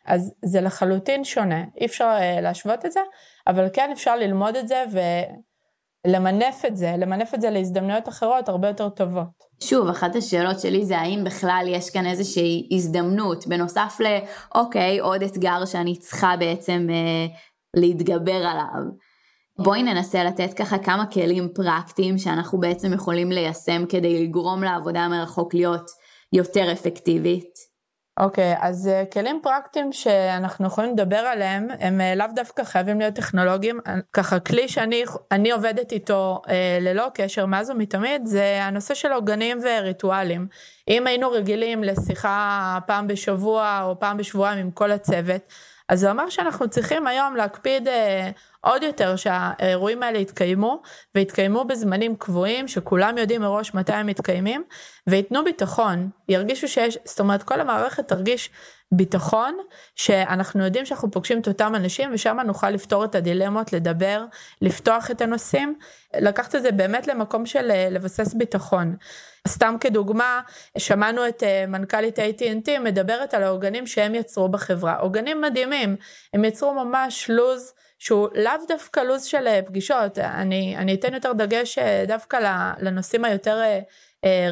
אז 0.06 0.34
זה 0.44 0.60
לחלוטין 0.60 1.24
שונה, 1.24 1.64
אי 1.80 1.86
אפשר 1.86 2.16
uh, 2.18 2.40
להשוות 2.40 2.86
את 2.86 2.92
זה, 2.92 3.00
אבל 3.46 3.68
כן 3.72 3.90
אפשר 3.92 4.16
ללמוד 4.16 4.56
את 4.56 4.68
זה 4.68 4.84
ולמנף 6.06 6.64
את 6.66 6.76
זה, 6.76 6.94
למנף 6.98 7.34
את 7.34 7.40
זה 7.40 7.50
להזדמנויות 7.50 8.08
אחרות 8.08 8.48
הרבה 8.48 8.68
יותר 8.68 8.88
טובות. 8.88 9.52
שוב, 9.62 9.88
אחת 9.88 10.16
השאלות 10.16 10.60
שלי 10.60 10.84
זה 10.84 10.98
האם 10.98 11.24
בכלל 11.24 11.64
יש 11.68 11.90
כאן 11.90 12.06
איזושהי 12.06 12.68
הזדמנות, 12.72 13.46
בנוסף 13.46 13.98
לאוקיי, 14.00 14.98
עוד 14.98 15.22
אתגר 15.22 15.64
שאני 15.64 15.96
צריכה 15.96 16.34
בעצם 16.38 16.86
אה, 16.90 17.26
להתגבר 17.76 18.46
עליו. 18.46 18.82
בואי 19.58 19.82
ננסה 19.82 20.24
לתת 20.24 20.54
ככה 20.54 20.78
כמה 20.78 21.06
כלים 21.06 21.48
פרקטיים 21.54 22.18
שאנחנו 22.18 22.60
בעצם 22.60 22.92
יכולים 22.92 23.32
ליישם 23.32 23.84
כדי 23.88 24.22
לגרום 24.24 24.62
לעבודה 24.62 25.08
מרחוק 25.08 25.54
להיות 25.54 25.90
יותר 26.32 26.72
אפקטיבית. 26.72 27.71
אוקיי, 28.20 28.54
okay, 28.54 28.58
אז 28.60 28.90
uh, 28.90 29.12
כלים 29.12 29.40
פרקטיים 29.42 29.92
שאנחנו 29.92 30.66
יכולים 30.66 30.92
לדבר 30.92 31.16
עליהם, 31.16 31.68
הם 31.80 32.00
uh, 32.00 32.18
לאו 32.18 32.26
דווקא 32.34 32.64
חייבים 32.64 32.98
להיות 32.98 33.14
טכנולוגיים. 33.14 33.80
ככה, 34.12 34.40
כלי 34.40 34.68
שאני 34.68 35.50
עובדת 35.52 35.92
איתו 35.92 36.42
uh, 36.44 36.50
ללא 36.80 37.06
קשר 37.14 37.46
מאז 37.46 37.70
ומתמיד, 37.70 38.26
זה 38.26 38.58
הנושא 38.62 38.94
של 38.94 39.12
עוגנים 39.12 39.58
וריטואלים. 39.62 40.46
אם 40.88 41.06
היינו 41.06 41.30
רגילים 41.30 41.84
לשיחה 41.84 42.78
פעם 42.86 43.06
בשבוע 43.06 43.80
או 43.82 44.00
פעם 44.00 44.16
בשבועיים 44.16 44.58
עם 44.58 44.70
כל 44.70 44.90
הצוות, 44.90 45.42
אז 45.88 46.00
זה 46.00 46.10
אומר 46.10 46.28
שאנחנו 46.28 46.68
צריכים 46.68 47.06
היום 47.06 47.36
להקפיד 47.36 47.88
אה, 47.88 48.30
עוד 48.64 48.82
יותר 48.82 49.16
שהאירועים 49.16 50.02
האלה 50.02 50.18
יתקיימו, 50.18 50.82
ויתקיימו 51.14 51.64
בזמנים 51.64 52.16
קבועים, 52.16 52.68
שכולם 52.68 53.18
יודעים 53.18 53.40
מראש 53.40 53.74
מתי 53.74 53.92
הם 53.92 54.06
מתקיימים, 54.06 54.64
וייתנו 55.06 55.44
ביטחון, 55.44 56.10
ירגישו 56.28 56.68
שיש, 56.68 56.98
זאת 57.04 57.20
אומרת 57.20 57.42
כל 57.42 57.60
המערכת 57.60 58.08
תרגיש 58.08 58.50
ביטחון, 58.92 59.58
שאנחנו 59.96 60.64
יודעים 60.64 60.86
שאנחנו 60.86 61.10
פוגשים 61.10 61.40
את 61.40 61.48
אותם 61.48 61.74
אנשים, 61.74 62.10
ושם 62.12 62.36
נוכל 62.46 62.70
לפתור 62.70 63.04
את 63.04 63.14
הדילמות, 63.14 63.72
לדבר, 63.72 64.24
לפתוח 64.62 65.10
את 65.10 65.20
הנושאים, 65.20 65.78
לקחת 66.20 66.54
את 66.54 66.62
זה 66.62 66.72
באמת 66.72 67.06
למקום 67.06 67.46
של 67.46 67.70
אה, 67.70 67.88
לבסס 67.90 68.34
ביטחון. 68.34 68.96
סתם 69.48 69.76
כדוגמה, 69.80 70.40
שמענו 70.78 71.28
את 71.28 71.42
אה, 71.42 71.64
מנכ"לית 71.68 72.18
AT&T 72.18 72.78
מדברת 72.80 73.34
על 73.34 73.42
העוגנים 73.42 73.86
שהם 73.86 74.14
יצרו 74.14 74.48
בחברה. 74.48 74.96
עוגנים 74.96 75.40
מדהימים, 75.40 75.96
הם 76.34 76.44
יצרו 76.44 76.74
ממש 76.74 77.30
לוז 77.30 77.72
שהוא 78.02 78.28
לאו 78.34 78.52
דווקא 78.68 79.00
לוז 79.00 79.24
של 79.24 79.46
אה, 79.46 79.60
פגישות, 79.66 80.18
אני, 80.18 80.76
אני 80.76 80.94
אתן 80.94 81.14
יותר 81.14 81.32
דגש 81.32 81.78
אה, 81.78 82.04
דווקא 82.08 82.38
לנושאים 82.80 83.24
היותר 83.24 83.60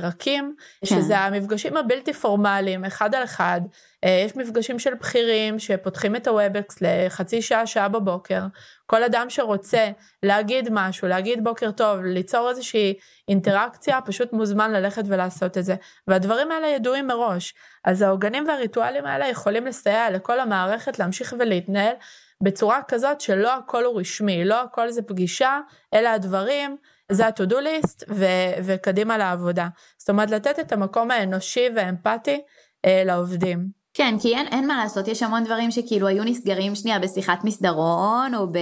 רכים, 0.03 0.55
כן. 0.81 0.87
שזה 0.87 1.19
המפגשים 1.19 1.77
הבלתי 1.77 2.13
פורמליים, 2.13 2.85
אחד 2.85 3.15
על 3.15 3.25
אחד. 3.25 3.61
יש 4.03 4.37
מפגשים 4.37 4.79
של 4.79 4.95
בכירים 4.95 5.59
שפותחים 5.59 6.17
את 6.17 6.29
ה 6.29 6.37
Webex 6.37 6.79
לחצי 6.81 7.43
שעה, 7.43 7.67
שעה 7.67 7.89
בבוקר. 7.89 8.41
כל 8.87 9.03
אדם 9.03 9.31
שרוצה 9.31 9.91
להגיד 10.23 10.69
משהו, 10.73 11.09
להגיד 11.09 11.45
בוקר 11.45 11.71
טוב, 11.71 12.01
ליצור 12.01 12.51
איזושהי 12.51 12.95
אינטראקציה, 13.29 14.01
פשוט 14.01 14.33
מוזמן 14.33 14.73
ללכת 14.73 15.03
ולעשות 15.07 15.59
את 15.59 15.65
זה. 15.65 15.75
והדברים 16.09 16.51
האלה 16.51 16.67
ידועים 16.67 17.07
מראש. 17.07 17.55
אז 17.85 18.03
העוגנים 18.03 18.49
והריטואלים 18.49 19.07
האלה 19.07 19.29
יכולים 19.29 19.67
לסייע 19.67 20.11
לכל 20.11 20.41
המערכת 20.41 20.99
להמשיך 20.99 21.35
ולהתנהל 21.39 21.95
בצורה 22.43 22.81
כזאת 22.89 23.21
שלא 23.21 23.55
הכל 23.55 23.85
הוא 23.85 24.01
רשמי, 24.01 24.45
לא 24.45 24.63
הכל 24.63 24.91
זה 24.91 25.03
פגישה, 25.03 25.61
אלא 25.95 26.09
הדברים, 26.09 26.77
זה 27.13 27.27
ה-to-do 27.27 27.55
list 27.55 28.05
ו- 28.11 28.61
וקדימה 28.65 29.19
לעבודה. 29.19 29.69
זאת 29.99 30.11
אומרת, 30.11 30.31
לתת 30.31 30.59
את 30.59 30.73
המקום 30.73 31.11
האנושי 31.11 31.69
והאמפתי 31.77 32.41
אה, 32.85 33.03
לעובדים. 33.05 33.81
כן, 33.95 34.15
כי 34.23 34.37
אין, 34.37 34.47
אין 34.47 34.67
מה 34.67 34.83
לעשות, 34.83 35.09
יש 35.09 35.23
המון 35.23 35.45
דברים 35.45 35.71
שכאילו 35.71 36.07
היו 36.07 36.25
נסגרים 36.25 36.75
שנייה 36.75 36.99
בשיחת 36.99 37.45
מסדרון 37.45 38.35
או 38.35 38.47
ב... 38.47 38.59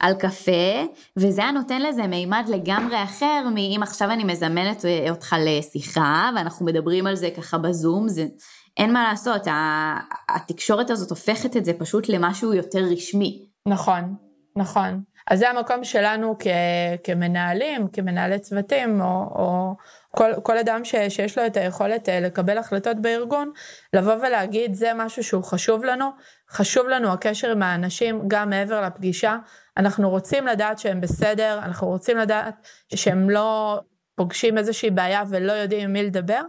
על 0.00 0.14
קפה, 0.14 0.86
וזה 1.16 1.42
היה 1.42 1.50
נותן 1.50 1.82
לזה 1.82 2.06
מימד 2.06 2.44
לגמרי 2.48 3.02
אחר 3.02 3.48
מאם 3.54 3.80
עכשיו 3.82 4.10
אני 4.10 4.24
מזמנת 4.24 4.84
אותך 5.10 5.36
לשיחה 5.40 6.30
ואנחנו 6.36 6.66
מדברים 6.66 7.06
על 7.06 7.16
זה 7.16 7.30
ככה 7.36 7.58
בזום, 7.58 8.08
זה... 8.08 8.26
אין 8.78 8.92
מה 8.92 9.08
לעשות, 9.10 9.46
התקשורת 10.28 10.90
הזאת 10.90 11.10
הופכת 11.10 11.56
את 11.56 11.64
זה 11.64 11.72
פשוט 11.78 12.08
למשהו 12.08 12.54
יותר 12.54 12.80
רשמי. 12.92 13.48
נכון, 13.66 14.14
נכון. 14.56 15.02
אז 15.30 15.38
זה 15.38 15.50
המקום 15.50 15.84
שלנו 15.84 16.36
כ, 16.38 16.46
כמנהלים, 17.04 17.88
כמנהלי 17.88 18.38
צוותים, 18.38 19.00
או, 19.00 19.06
או 19.06 19.74
כל, 20.10 20.32
כל 20.42 20.58
אדם 20.58 20.84
ש, 20.84 20.94
שיש 21.08 21.38
לו 21.38 21.46
את 21.46 21.56
היכולת 21.56 22.08
אה, 22.08 22.20
לקבל 22.20 22.58
החלטות 22.58 22.96
בארגון, 22.96 23.50
לבוא 23.92 24.14
ולהגיד 24.14 24.74
זה 24.74 24.92
משהו 24.94 25.24
שהוא 25.24 25.44
חשוב 25.44 25.84
לנו, 25.84 26.10
חשוב 26.50 26.86
לנו 26.88 27.12
הקשר 27.12 27.50
עם 27.50 27.62
האנשים 27.62 28.22
גם 28.28 28.50
מעבר 28.50 28.80
לפגישה, 28.80 29.36
אנחנו 29.76 30.10
רוצים 30.10 30.46
לדעת 30.46 30.78
שהם 30.78 31.00
בסדר, 31.00 31.58
אנחנו 31.62 31.86
רוצים 31.86 32.18
לדעת 32.18 32.54
שהם 32.94 33.30
לא 33.30 33.80
פוגשים 34.18 34.58
איזושהי 34.58 34.90
בעיה 34.90 35.22
ולא 35.28 35.52
יודעים 35.52 35.84
עם 35.84 35.92
מי 35.92 36.02
לדבר. 36.02 36.40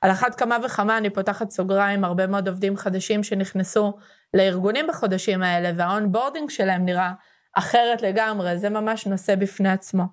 על 0.00 0.10
אחת 0.10 0.34
כמה 0.34 0.56
וכמה 0.64 0.98
אני 0.98 1.10
פותחת 1.10 1.50
סוגריים, 1.50 2.04
הרבה 2.04 2.26
מאוד 2.26 2.48
עובדים 2.48 2.76
חדשים 2.76 3.22
שנכנסו 3.22 3.92
לארגונים 4.34 4.86
בחודשים 4.86 5.42
האלה, 5.42 5.70
והאונבורדינג 5.76 6.50
שלהם 6.50 6.84
נראה 6.84 7.12
אחרת 7.54 8.02
לגמרי, 8.02 8.58
זה 8.58 8.68
ממש 8.68 9.06
נושא 9.06 9.34
בפני 9.34 9.68
עצמו. 9.68 10.04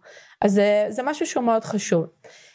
אז 0.41 0.51
זה, 0.51 0.85
זה 0.89 1.03
משהו 1.03 1.25
שהוא 1.25 1.43
מאוד 1.43 1.63
חשוב. 1.63 2.05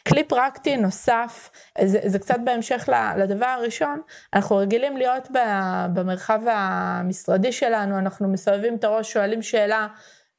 כלי 0.09 0.25
פרקטי 0.25 0.77
נוסף, 0.77 1.51
זה, 1.85 1.99
זה 2.05 2.19
קצת 2.19 2.39
בהמשך 2.45 2.89
לדבר 3.17 3.47
הראשון, 3.47 4.01
אנחנו 4.35 4.57
רגילים 4.57 4.97
להיות 4.97 5.29
במרחב 5.95 6.41
המשרדי 6.47 7.53
שלנו, 7.53 7.99
אנחנו 7.99 8.29
מסובבים 8.29 8.77
את 8.77 8.85
הראש, 8.85 9.13
שואלים 9.13 9.43
שאלה, 9.43 9.87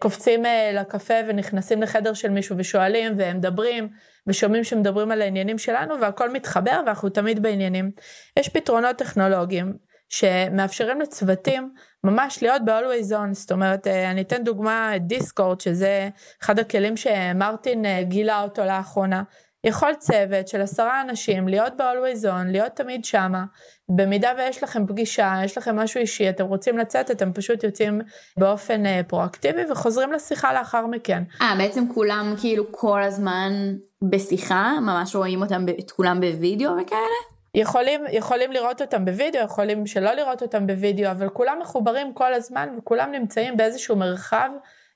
קופצים 0.02 0.46
אה, 0.46 0.72
לקפה 0.74 1.14
ונכנסים 1.28 1.82
לחדר 1.82 2.14
של 2.14 2.30
מישהו 2.30 2.56
ושואלים 2.58 3.14
והם 3.18 3.38
מדברים 3.38 3.90
ושומעים 4.28 4.64
שמדברים 4.64 5.12
על 5.12 5.22
העניינים 5.22 5.58
שלנו 5.58 6.02
והכל 6.02 6.30
מתחבר 6.30 6.82
ואנחנו 6.86 7.10
תמיד 7.10 7.44
בעניינים. 7.44 7.92
יש 8.40 8.50
פתרונות 8.50 8.98
טכנולוגיים 8.98 9.74
שמאפשרים 10.10 11.02
לצוותים 11.02 11.74
ממש 12.04 12.44
להיות 12.44 12.62
ב-always 12.66 13.12
on, 13.12 13.34
זאת 13.34 13.52
אומרת, 13.52 13.88
אה, 13.88 14.12
אני 14.12 14.22
אתן 14.22 14.44
דוגמה 14.44 14.96
את 14.96 15.08
דיסקורד, 15.08 15.62
שזה 15.62 16.10
אחד 16.44 16.60
הכלים 16.60 16.98
שמרטין 16.98 17.86
אה, 17.86 18.04
גילה 18.04 18.44
אותו 18.44 18.66
לאחרונה. 18.66 19.24
יכול 19.64 19.94
צוות 19.94 20.48
של 20.48 20.62
עשרה 20.62 21.02
אנשים 21.02 21.48
להיות 21.48 21.74
ב-always 21.78 22.26
on, 22.26 22.52
להיות 22.52 22.72
תמיד 22.76 23.06
שמה, 23.06 23.44
במידה 23.90 24.32
ויש 24.38 24.64
לכם 24.64 24.88
פגישה, 24.88 25.34
יש 25.44 25.58
לכם 25.58 25.76
משהו 25.76 26.00
אישי, 26.00 26.30
אתם 26.30 26.46
רוצים 26.46 26.78
לצאת, 26.78 27.12
אתם 27.12 27.34
פשוט 27.34 27.64
יוצאים 27.64 28.02
באופן 28.38 28.86
uh, 28.86 28.90
פרואקטיבי 29.08 29.62
וחוזרים 29.72 30.12
לשיחה 30.12 30.54
לאחר 30.54 30.86
מכן. 30.86 31.24
אה, 31.42 31.56
בעצם 31.58 31.84
כולם 31.94 32.34
כאילו 32.40 32.72
כל 32.72 33.04
הזמן 33.04 33.54
בשיחה, 34.02 34.74
ממש 34.82 35.16
רואים 35.16 35.42
אותם, 35.42 35.66
את 35.80 35.92
כולם 35.92 36.20
בווידאו 36.22 36.72
וכאלה? 36.82 37.32
יכולים, 37.56 38.02
יכולים 38.12 38.52
לראות 38.52 38.82
אותם 38.82 39.06
בווידאו, 39.06 39.42
יכולים 39.44 39.88
שלא 39.88 40.14
לראות 40.14 40.42
אותם 40.42 40.68
בווידאו, 40.68 41.12
אבל 41.12 41.30
כולם 41.30 41.58
מחוברים 41.62 42.14
כל 42.14 42.34
הזמן 42.34 42.70
וכולם 42.78 43.12
נמצאים 43.12 43.58
באיזשהו 43.58 43.96
מרחב 43.96 44.50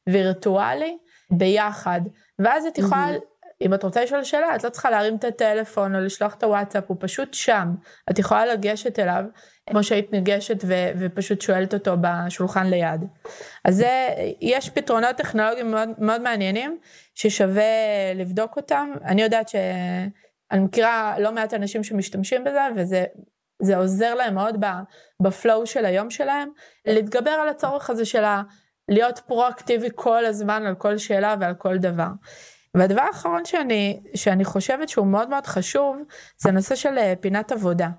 וירטואלי 0.09 0.97
ביחד. 1.31 2.01
ואז 2.39 2.65
את 2.65 2.77
יכולה, 2.77 3.07
mm-hmm. 3.15 3.34
אם 3.61 3.73
את 3.73 3.83
רוצה 3.83 4.03
לשאול 4.03 4.23
שאלה, 4.23 4.55
את 4.55 4.63
לא 4.63 4.69
צריכה 4.69 4.89
להרים 4.89 5.15
את 5.15 5.23
הטלפון 5.23 5.95
או 5.95 5.99
לשלוח 5.99 6.33
את 6.33 6.43
הוואטסאפ, 6.43 6.83
הוא 6.87 6.97
פשוט 6.99 7.33
שם. 7.33 7.67
את 8.11 8.19
יכולה 8.19 8.45
לגשת 8.45 8.99
אליו, 8.99 9.23
כמו 9.69 9.83
שהיית 9.83 10.11
ניגשת 10.11 10.57
ו- 10.63 10.91
ופשוט 10.99 11.41
שואלת 11.41 11.73
אותו 11.73 11.95
בשולחן 12.01 12.67
ליד. 12.67 13.01
אז 13.65 13.75
זה, 13.75 14.09
יש 14.41 14.69
פתרונות 14.69 15.15
טכנולוגיים 15.15 15.71
מאוד, 15.71 15.89
מאוד 15.97 16.21
מעניינים, 16.21 16.77
ששווה 17.15 17.63
לבדוק 18.15 18.57
אותם. 18.57 18.89
אני 19.05 19.21
יודעת 19.21 19.49
ש... 19.49 19.55
אני 20.51 20.59
מכירה 20.59 21.15
לא 21.19 21.31
מעט 21.31 21.53
אנשים 21.53 21.83
שמשתמשים 21.83 22.43
בזה, 22.43 22.59
וזה 22.75 23.05
זה 23.61 23.77
עוזר 23.77 24.15
להם 24.15 24.35
מאוד 24.35 24.65
בפלואו 25.21 25.65
של 25.65 25.85
היום 25.85 26.09
שלהם, 26.09 26.49
להתגבר 26.85 27.31
על 27.31 27.49
הצורך 27.49 27.89
הזה 27.89 28.05
של 28.05 28.23
להיות 28.89 29.19
פרואקטיבי 29.27 29.89
כל 29.95 30.25
הזמן 30.25 30.65
על 30.65 30.75
כל 30.75 30.97
שאלה 30.97 31.35
ועל 31.39 31.53
כל 31.53 31.77
דבר. 31.77 32.09
והדבר 32.75 33.01
האחרון 33.01 33.45
שאני, 33.45 34.01
שאני 34.15 34.45
חושבת 34.45 34.89
שהוא 34.89 35.07
מאוד 35.07 35.29
מאוד 35.29 35.45
חשוב, 35.45 35.97
זה 36.37 36.51
נושא 36.51 36.75
של 36.75 36.97
אה, 36.97 37.13
פינת 37.19 37.51
עבודה. 37.51 37.89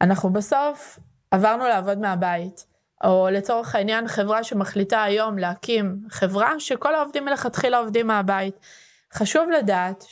אנחנו 0.00 0.32
בסוף 0.32 0.98
עברנו 1.30 1.64
לעבוד 1.64 1.98
מהבית, 1.98 2.66
או 3.04 3.28
לצורך 3.32 3.74
העניין 3.74 4.08
חברה 4.08 4.44
שמחליטה 4.44 5.02
היום 5.02 5.38
להקים 5.38 5.96
חברה 6.10 6.60
שכל 6.60 6.94
העובדים 6.94 7.24
מלכתחילה 7.24 7.78
עובדים 7.78 8.06
מהבית. 8.06 8.54
חשוב 9.12 9.50
לדעת 9.50 10.04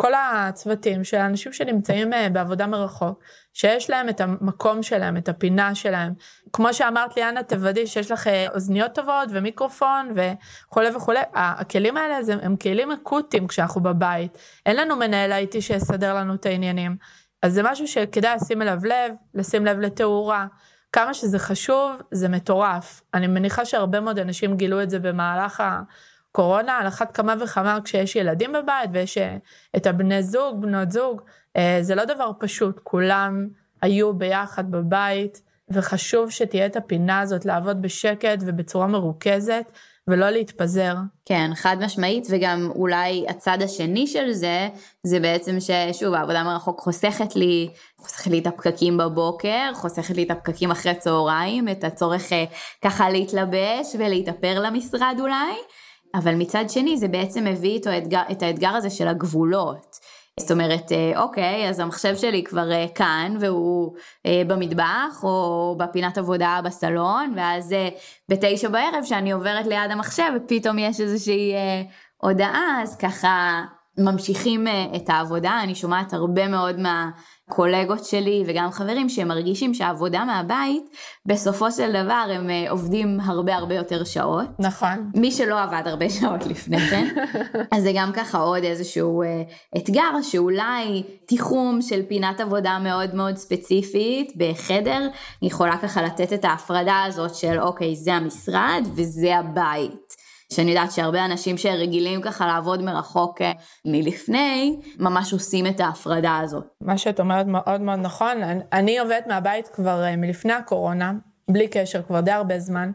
שכל 0.00 0.12
הצוותים 0.14 1.04
של 1.04 1.16
האנשים 1.16 1.52
שנמצאים 1.52 2.12
אה, 2.12 2.28
בעבודה 2.28 2.66
מרחוק, 2.66 3.22
שיש 3.52 3.90
להם 3.90 4.08
את 4.08 4.20
המקום 4.20 4.82
שלהם, 4.82 5.16
את 5.16 5.28
הפינה 5.28 5.74
שלהם. 5.74 6.12
כמו 6.52 6.74
שאמרת 6.74 7.16
לי, 7.16 7.28
אנה, 7.28 7.42
תוודאי 7.42 7.86
שיש 7.86 8.10
לך 8.10 8.26
אה, 8.26 8.46
אוזניות 8.54 8.94
טובות 8.94 9.28
ומיקרופון 9.30 10.10
וכולי 10.14 10.96
וכולי. 10.96 11.20
הכלים 11.34 11.96
האלה 11.96 12.18
הם 12.42 12.56
כלים 12.56 12.92
אקוטיים 12.92 13.46
כשאנחנו 13.46 13.80
בבית. 13.80 14.38
אין 14.66 14.76
לנו 14.76 14.96
מנהל 14.96 15.32
IT 15.32 15.60
שיסדר 15.60 16.14
לנו 16.14 16.34
את 16.34 16.46
העניינים. 16.46 16.96
אז 17.42 17.54
זה 17.54 17.62
משהו 17.62 17.88
שכדאי 17.88 18.36
לשים 18.36 18.62
אליו 18.62 18.78
לב, 18.84 19.12
לשים 19.34 19.66
לב 19.66 19.78
לתאורה. 19.78 20.46
כמה 20.92 21.14
שזה 21.14 21.38
חשוב, 21.38 22.02
זה 22.10 22.28
מטורף. 22.28 23.02
אני 23.14 23.26
מניחה 23.26 23.64
שהרבה 23.64 24.00
מאוד 24.00 24.18
אנשים 24.18 24.56
גילו 24.56 24.82
את 24.82 24.90
זה 24.90 24.98
במהלך 24.98 25.62
הקורונה, 26.38 26.78
על 26.78 26.88
אחת 26.88 27.16
כמה 27.16 27.34
וכמה 27.40 27.78
כשיש 27.84 28.16
ילדים 28.16 28.52
בבית 28.52 28.90
ויש 28.92 29.18
אה, 29.18 29.36
את 29.76 29.86
הבני 29.86 30.22
זוג, 30.22 30.60
בנות 30.60 30.90
זוג. 30.90 31.20
אה, 31.56 31.78
זה 31.82 31.94
לא 31.94 32.04
דבר 32.04 32.30
פשוט, 32.38 32.80
כולם 32.82 33.48
היו 33.82 34.14
ביחד 34.14 34.70
בבית, 34.70 35.42
וחשוב 35.70 36.30
שתהיה 36.30 36.66
את 36.66 36.76
הפינה 36.76 37.20
הזאת 37.20 37.44
לעבוד 37.44 37.82
בשקט 37.82 38.38
ובצורה 38.40 38.86
מרוכזת, 38.86 39.64
ולא 40.08 40.30
להתפזר. 40.30 40.94
כן, 41.24 41.50
חד 41.54 41.76
משמעית, 41.80 42.26
וגם 42.30 42.70
אולי 42.74 43.24
הצד 43.28 43.58
השני 43.62 44.06
של 44.06 44.32
זה, 44.32 44.68
זה 45.02 45.20
בעצם 45.20 45.56
ששוב, 45.60 46.14
העבודה 46.14 46.44
מרחוק 46.44 46.80
חוסכת 46.80 47.36
לי, 47.36 47.68
חוסכת 47.98 48.30
לי 48.30 48.38
את 48.38 48.46
הפקקים 48.46 48.96
בבוקר, 48.96 49.74
חוסכת 49.74 50.16
לי 50.16 50.22
את 50.22 50.30
הפקקים 50.30 50.70
אחרי 50.70 50.94
צהריים, 50.94 51.68
את 51.68 51.84
הצורך 51.84 52.32
אה, 52.32 52.44
ככה 52.84 53.10
להתלבש 53.10 53.94
ולהתאפר 53.98 54.60
למשרד 54.60 55.16
אולי, 55.20 55.54
אבל 56.18 56.34
מצד 56.34 56.64
שני 56.68 56.96
זה 56.96 57.08
בעצם 57.08 57.44
מביא 57.44 57.70
איתו 57.70 57.90
אתגר, 57.98 58.22
את 58.32 58.42
האתגר 58.42 58.68
הזה 58.68 58.90
של 58.90 59.08
הגבולות. 59.08 59.98
זאת 60.40 60.50
אומרת, 60.50 60.92
אה, 60.92 61.22
אוקיי, 61.22 61.68
אז 61.68 61.80
המחשב 61.80 62.16
שלי 62.16 62.44
כבר 62.44 62.72
אה, 62.72 62.86
כאן 62.94 63.36
והוא 63.40 63.94
אה, 64.26 64.42
במטבח 64.46 65.20
או 65.22 65.74
בפינת 65.78 66.18
עבודה 66.18 66.60
בסלון, 66.64 67.32
ואז 67.36 67.74
בתשע 68.28 68.68
בערב 68.68 69.04
שאני 69.04 69.32
עוברת 69.32 69.66
ליד 69.66 69.90
המחשב 69.90 70.32
ופתאום 70.36 70.78
יש 70.78 71.00
איזושהי 71.00 71.54
הודעה, 72.16 72.82
אז 72.82 72.96
ככה 72.96 73.64
ממשיכים 73.98 74.66
את 74.96 75.10
העבודה, 75.10 75.60
אני 75.62 75.74
שומעת 75.74 76.12
הרבה 76.12 76.48
מאוד 76.48 76.78
מה... 76.78 77.10
קולגות 77.48 78.04
שלי 78.04 78.44
וגם 78.46 78.70
חברים 78.70 79.08
שהם 79.08 79.28
מרגישים 79.28 79.74
שהעבודה 79.74 80.24
מהבית 80.24 80.82
בסופו 81.26 81.72
של 81.72 81.92
דבר 81.92 82.24
הם 82.34 82.50
אה, 82.50 82.70
עובדים 82.70 83.20
הרבה 83.20 83.54
הרבה 83.54 83.74
יותר 83.74 84.04
שעות. 84.04 84.48
נכון. 84.58 85.10
מי 85.14 85.32
שלא 85.32 85.62
עבד 85.62 85.82
הרבה 85.84 86.10
שעות 86.20 86.46
לפני 86.46 86.78
כן. 86.78 87.08
אז 87.74 87.82
זה 87.82 87.92
גם 87.94 88.12
ככה 88.12 88.38
עוד 88.38 88.62
איזשהו 88.64 89.22
אה, 89.22 89.42
אתגר 89.76 90.22
שאולי 90.22 91.02
תיחום 91.26 91.82
של 91.82 92.02
פינת 92.08 92.40
עבודה 92.40 92.78
מאוד 92.78 93.14
מאוד 93.14 93.36
ספציפית 93.36 94.32
בחדר 94.36 95.08
יכולה 95.42 95.76
ככה 95.78 96.02
לתת 96.02 96.32
את 96.32 96.44
ההפרדה 96.44 97.02
הזאת 97.06 97.34
של 97.34 97.60
אוקיי 97.60 97.96
זה 97.96 98.14
המשרד 98.14 98.82
וזה 98.94 99.36
הבית. 99.36 100.17
שאני 100.52 100.70
יודעת 100.70 100.92
שהרבה 100.92 101.24
אנשים 101.24 101.58
שרגילים 101.58 102.22
ככה 102.22 102.46
לעבוד 102.46 102.82
מרחוק 102.82 103.42
אה, 103.42 103.52
מלפני, 103.84 104.76
ממש 104.98 105.32
עושים 105.32 105.66
את 105.66 105.80
ההפרדה 105.80 106.38
הזאת. 106.38 106.64
מה 106.80 106.98
שאת 106.98 107.20
אומרת 107.20 107.46
מאוד 107.46 107.80
מאוד 107.80 107.98
נכון, 107.98 108.42
אני 108.72 108.98
עובדת 108.98 109.26
מהבית 109.26 109.68
כבר 109.68 110.04
אה, 110.04 110.16
מלפני 110.16 110.52
הקורונה, 110.52 111.12
בלי 111.50 111.68
קשר, 111.68 112.02
כבר 112.02 112.20
די 112.20 112.30
הרבה 112.30 112.58
זמן, 112.58 112.90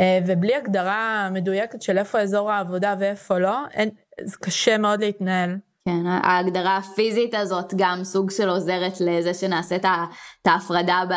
אה, 0.00 0.18
ובלי 0.26 0.54
הגדרה 0.54 1.28
מדויקת 1.32 1.82
של 1.82 1.98
איפה 1.98 2.20
אזור 2.20 2.50
העבודה 2.50 2.94
ואיפה 2.98 3.38
לא, 3.38 3.58
אין, 3.74 3.90
זה 4.24 4.36
קשה 4.40 4.78
מאוד 4.78 5.00
להתנהל. 5.00 5.56
כן, 5.88 6.06
ההגדרה 6.06 6.76
הפיזית 6.76 7.34
הזאת 7.34 7.74
גם 7.76 8.04
סוג 8.04 8.30
של 8.30 8.48
עוזרת 8.48 9.00
לזה 9.00 9.34
שנעשה 9.34 9.76
את 9.76 10.46
ההפרדה 10.46 11.02
ב... 11.08 11.12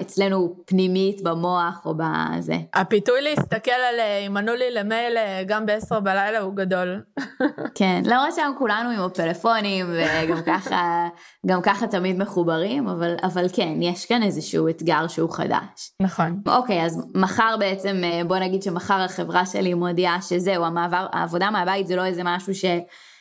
אצלנו 0.00 0.56
פנימית 0.66 1.22
במוח 1.22 1.86
או 1.86 1.94
בזה. 1.96 2.54
הפיתוי 2.74 3.22
להסתכל 3.22 3.70
על 3.70 4.00
אם 4.26 4.36
ענו 4.36 4.54
לי 4.54 4.70
למייל 4.70 5.16
אה, 5.16 5.42
גם 5.46 5.66
ב-10 5.66 6.00
בלילה 6.00 6.40
הוא 6.40 6.54
גדול. 6.54 7.02
כן, 7.78 8.02
למרות 8.04 8.34
שהיום 8.34 8.54
כולנו 8.58 8.90
עם 8.90 9.00
הפלאפונים 9.00 9.86
וגם 9.88 10.42
ככה, 10.52 11.08
גם 11.46 11.62
ככה 11.62 11.86
תמיד 11.86 12.18
מחוברים, 12.18 12.88
אבל, 12.88 13.16
אבל 13.22 13.46
כן, 13.52 13.82
יש 13.82 14.06
כאן 14.06 14.22
איזשהו 14.22 14.68
אתגר 14.68 15.08
שהוא 15.08 15.30
חדש. 15.30 15.92
נכון. 16.02 16.42
אוקיי, 16.48 16.84
אז 16.84 17.06
מחר 17.14 17.56
בעצם, 17.58 18.00
אה, 18.04 18.24
בוא 18.26 18.38
נגיד 18.38 18.62
שמחר 18.62 19.00
החברה 19.00 19.46
שלי 19.46 19.74
מודיעה 19.74 20.22
שזהו, 20.22 20.64
המעבר, 20.64 21.06
העבודה 21.12 21.50
מהבית 21.50 21.86
זה 21.86 21.96
לא 21.96 22.04
איזה 22.04 22.22
משהו 22.24 22.54
ש... 22.54 22.64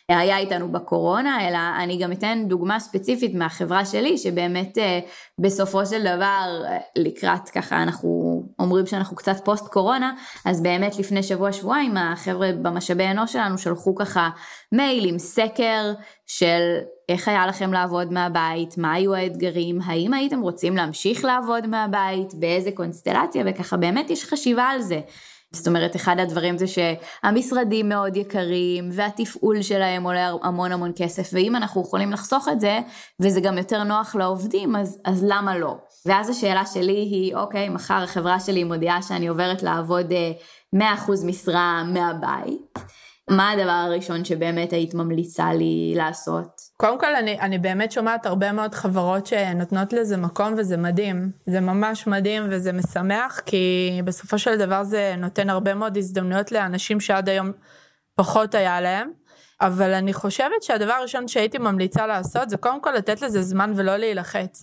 היה 0.10 0.38
איתנו 0.38 0.72
בקורונה, 0.72 1.48
אלא 1.48 1.58
אני 1.84 1.98
גם 1.98 2.12
אתן 2.12 2.44
דוגמה 2.48 2.80
ספציפית 2.80 3.36
מהחברה 3.36 3.86
שלי, 3.86 4.18
שבאמת 4.18 4.78
אה, 4.78 5.00
בסופו 5.39 5.86
של 5.86 6.02
דבר, 6.02 6.63
אה, 6.66 6.78
לקראת 6.96 7.50
ככה, 7.50 7.84
אנחנו 7.84 8.44
אומרים 8.60 8.86
שאנחנו 8.86 9.16
קצת 9.16 9.46
פוסט 9.46 9.68
קורונה, 9.68 10.13
אז 10.46 10.63
באמת 10.63 11.00
לפני 11.00 11.24
שבוע 11.24 11.52
שבועיים 11.52 11.98
החבר'ה 11.98 12.52
במשאבי 12.62 13.08
אנוש 13.08 13.34
שלנו 13.34 13.58
שלחו 13.58 13.96
ככה 13.96 14.30
מייל 14.72 15.10
עם 15.10 15.20
סקר 15.20 15.94
של 16.26 16.78
איך 17.10 17.28
היה 17.28 17.48
לכם 17.48 17.74
לעבוד 17.74 18.13
מהבית, 18.13 18.78
מה 18.78 18.94
היו 18.94 19.16
האתגרים, 19.16 19.80
האם 19.86 20.13
הייתם 20.13 20.42
רוצים 20.42 20.76
להמשיך 20.76 21.26
לעבוד 21.26 21.68
מהבית, 21.68 22.34
באיזה 22.34 22.72
קונסטלציה, 22.72 23.44
וככה 23.48 23.78
באמת 23.78 24.10
יש 24.10 24.26
חשיבה 24.26 24.63
על 24.63 24.82
זה. 24.82 25.02
זאת 25.56 25.68
אומרת, 25.68 25.96
אחד 25.96 26.20
הדברים 26.20 26.58
זה 26.58 26.66
שהמשרדים 26.68 27.89
מאוד 27.89 28.18
יקרים, 28.18 28.89
והתפעול 28.92 29.62
שלהם 29.62 30.04
עולה 30.04 30.32
המון 30.44 30.72
המון 30.72 30.92
כסף, 30.96 31.30
ואם 31.34 31.56
אנחנו 31.56 31.82
יכולים 31.82 32.12
לחסוך 32.12 32.48
את 32.52 32.60
זה, 32.60 32.80
וזה 33.20 33.42
גם 33.42 33.58
יותר 33.58 33.84
נוח 33.84 34.16
לעובדים, 34.16 34.76
אז, 34.76 35.02
אז 35.06 35.24
למה 35.28 35.58
לא? 35.58 35.76
ואז 36.06 36.30
השאלה 36.30 36.66
שלי 36.66 36.94
היא, 36.94 37.36
אוקיי, 37.36 37.70
מחר 37.70 38.04
החברה 38.04 38.39
שלי 38.39 38.63
מודיעה 38.63 39.02
שאני 39.02 39.28
עוברת 39.28 39.63
לעבוד 39.63 40.12
100% 40.76 40.80
אה, 40.82 40.86
משרה 41.26 41.84
מהבית. 41.84 42.80
מה 43.30 43.52
הדבר 43.52 43.72
הראשון 43.72 44.26
שבאמת 44.26 44.74
היית 44.74 44.94
ממליצה 44.94 45.54
לי 45.54 45.94
לעשות? 45.96 46.62
קודם 46.84 47.00
כל, 47.00 47.15
אני, 47.15 47.39
אני 47.39 47.58
באמת 47.58 47.91
שומעת 47.91 48.26
הרבה 48.26 48.52
מאוד 48.52 48.76
חברות 48.76 49.26
שנותנות 49.26 49.93
לזה 49.93 50.17
מקום 50.17 50.54
וזה 50.58 50.78
מדהים. 50.78 51.32
זה 51.46 51.60
ממש 51.60 52.08
מדהים 52.08 52.43
וזה 52.50 52.74
משמח, 52.74 53.39
כי 53.46 53.91
בסופו 54.06 54.39
של 54.39 54.58
דבר 54.58 54.84
זה 54.84 55.15
נותן 55.17 55.50
הרבה 55.50 55.74
מאוד 55.74 55.98
הזדמנויות 55.98 56.52
לאנשים 56.52 57.00
שעד 57.00 57.30
היום 57.30 57.52
פחות 58.15 58.56
היה 58.56 58.82
להם. 58.82 59.12
אבל 59.62 59.93
אני 59.93 60.13
חושבת 60.13 60.63
שהדבר 60.63 60.93
הראשון 60.93 61.28
שהייתי 61.28 61.58
ממליצה 61.58 62.08
לעשות 62.08 62.50
זה 62.50 62.58
קודם 62.58 62.82
כל 62.82 62.91
לתת 62.91 63.22
לזה 63.22 63.41
זמן 63.41 63.74
ולא 63.76 63.98
להילחץ. 63.98 64.62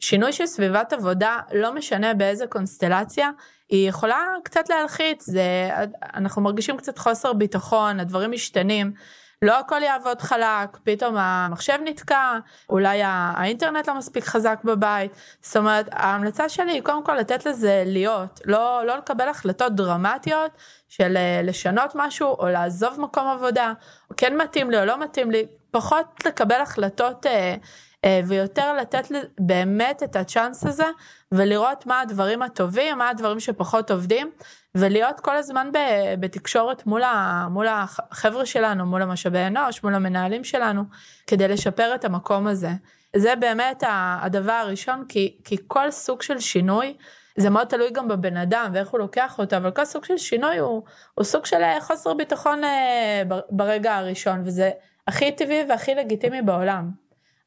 שינוי 0.00 0.32
של 0.32 0.46
סביבת 0.46 0.92
עבודה, 0.92 1.38
לא 1.52 1.74
משנה 1.74 2.14
באיזה 2.14 2.46
קונסטלציה, 2.46 3.30
היא 3.68 3.88
יכולה 3.88 4.18
קצת 4.44 4.68
להלחיץ, 4.68 5.26
זה, 5.26 5.70
אנחנו 6.14 6.42
מרגישים 6.42 6.76
קצת 6.76 6.98
חוסר 6.98 7.32
ביטחון, 7.32 8.00
הדברים 8.00 8.30
משתנים. 8.30 8.92
לא 9.44 9.58
הכל 9.58 9.82
יעבוד 9.82 10.20
חלק, 10.20 10.76
פתאום 10.84 11.16
המחשב 11.18 11.78
נתקע, 11.84 12.38
אולי 12.68 13.00
האינטרנט 13.04 13.88
לא 13.88 13.94
מספיק 13.94 14.24
חזק 14.24 14.58
בבית. 14.64 15.12
זאת 15.42 15.56
אומרת, 15.56 15.88
ההמלצה 15.92 16.48
שלי 16.48 16.72
היא 16.72 16.82
קודם 16.82 17.04
כל 17.04 17.14
לתת 17.14 17.46
לזה 17.46 17.82
להיות, 17.86 18.40
לא, 18.44 18.82
לא 18.86 18.96
לקבל 18.96 19.28
החלטות 19.28 19.74
דרמטיות 19.74 20.50
של 20.88 21.16
אה, 21.16 21.40
לשנות 21.42 21.92
משהו 21.94 22.28
או 22.28 22.48
לעזוב 22.48 23.00
מקום 23.00 23.28
עבודה, 23.28 23.72
כן 24.16 24.36
מתאים 24.36 24.70
לי 24.70 24.80
או 24.80 24.84
לא 24.84 25.00
מתאים 25.00 25.30
לי, 25.30 25.46
פחות 25.70 26.06
לקבל 26.26 26.60
החלטות 26.60 27.26
אה, 27.26 27.54
ויותר 28.26 28.76
לתת 28.76 29.06
באמת 29.40 30.02
את 30.02 30.16
הצ'אנס 30.16 30.66
הזה 30.66 30.86
ולראות 31.32 31.86
מה 31.86 32.00
הדברים 32.00 32.42
הטובים, 32.42 32.98
מה 32.98 33.08
הדברים 33.08 33.40
שפחות 33.40 33.90
עובדים 33.90 34.30
ולהיות 34.74 35.20
כל 35.20 35.36
הזמן 35.36 35.70
בתקשורת 36.20 36.86
מול 36.86 37.66
החבר'ה 37.68 38.46
שלנו, 38.46 38.86
מול 38.86 39.02
המשאבי 39.02 39.38
אנוש, 39.38 39.82
מול 39.82 39.94
המנהלים 39.94 40.44
שלנו, 40.44 40.82
כדי 41.26 41.48
לשפר 41.48 41.94
את 41.94 42.04
המקום 42.04 42.46
הזה. 42.46 42.70
זה 43.16 43.36
באמת 43.36 43.82
הדבר 44.22 44.52
הראשון, 44.52 45.04
כי, 45.08 45.36
כי 45.44 45.56
כל 45.68 45.90
סוג 45.90 46.22
של 46.22 46.38
שינוי, 46.38 46.96
זה 47.36 47.50
מאוד 47.50 47.66
תלוי 47.66 47.90
גם 47.90 48.08
בבן 48.08 48.36
אדם 48.36 48.70
ואיך 48.74 48.88
הוא 48.88 49.00
לוקח 49.00 49.38
אותו, 49.38 49.56
אבל 49.56 49.70
כל 49.70 49.84
סוג 49.84 50.04
של 50.04 50.16
שינוי 50.16 50.58
הוא, 50.58 50.82
הוא 51.14 51.24
סוג 51.24 51.46
של 51.46 51.62
אה, 51.62 51.80
חוסר 51.80 52.14
ביטחון 52.14 52.64
אה, 52.64 53.22
ברגע 53.50 53.96
הראשון, 53.96 54.42
וזה 54.44 54.70
הכי 55.08 55.32
טבעי 55.32 55.64
והכי 55.68 55.94
לגיטימי 55.94 56.42
בעולם. 56.42 57.03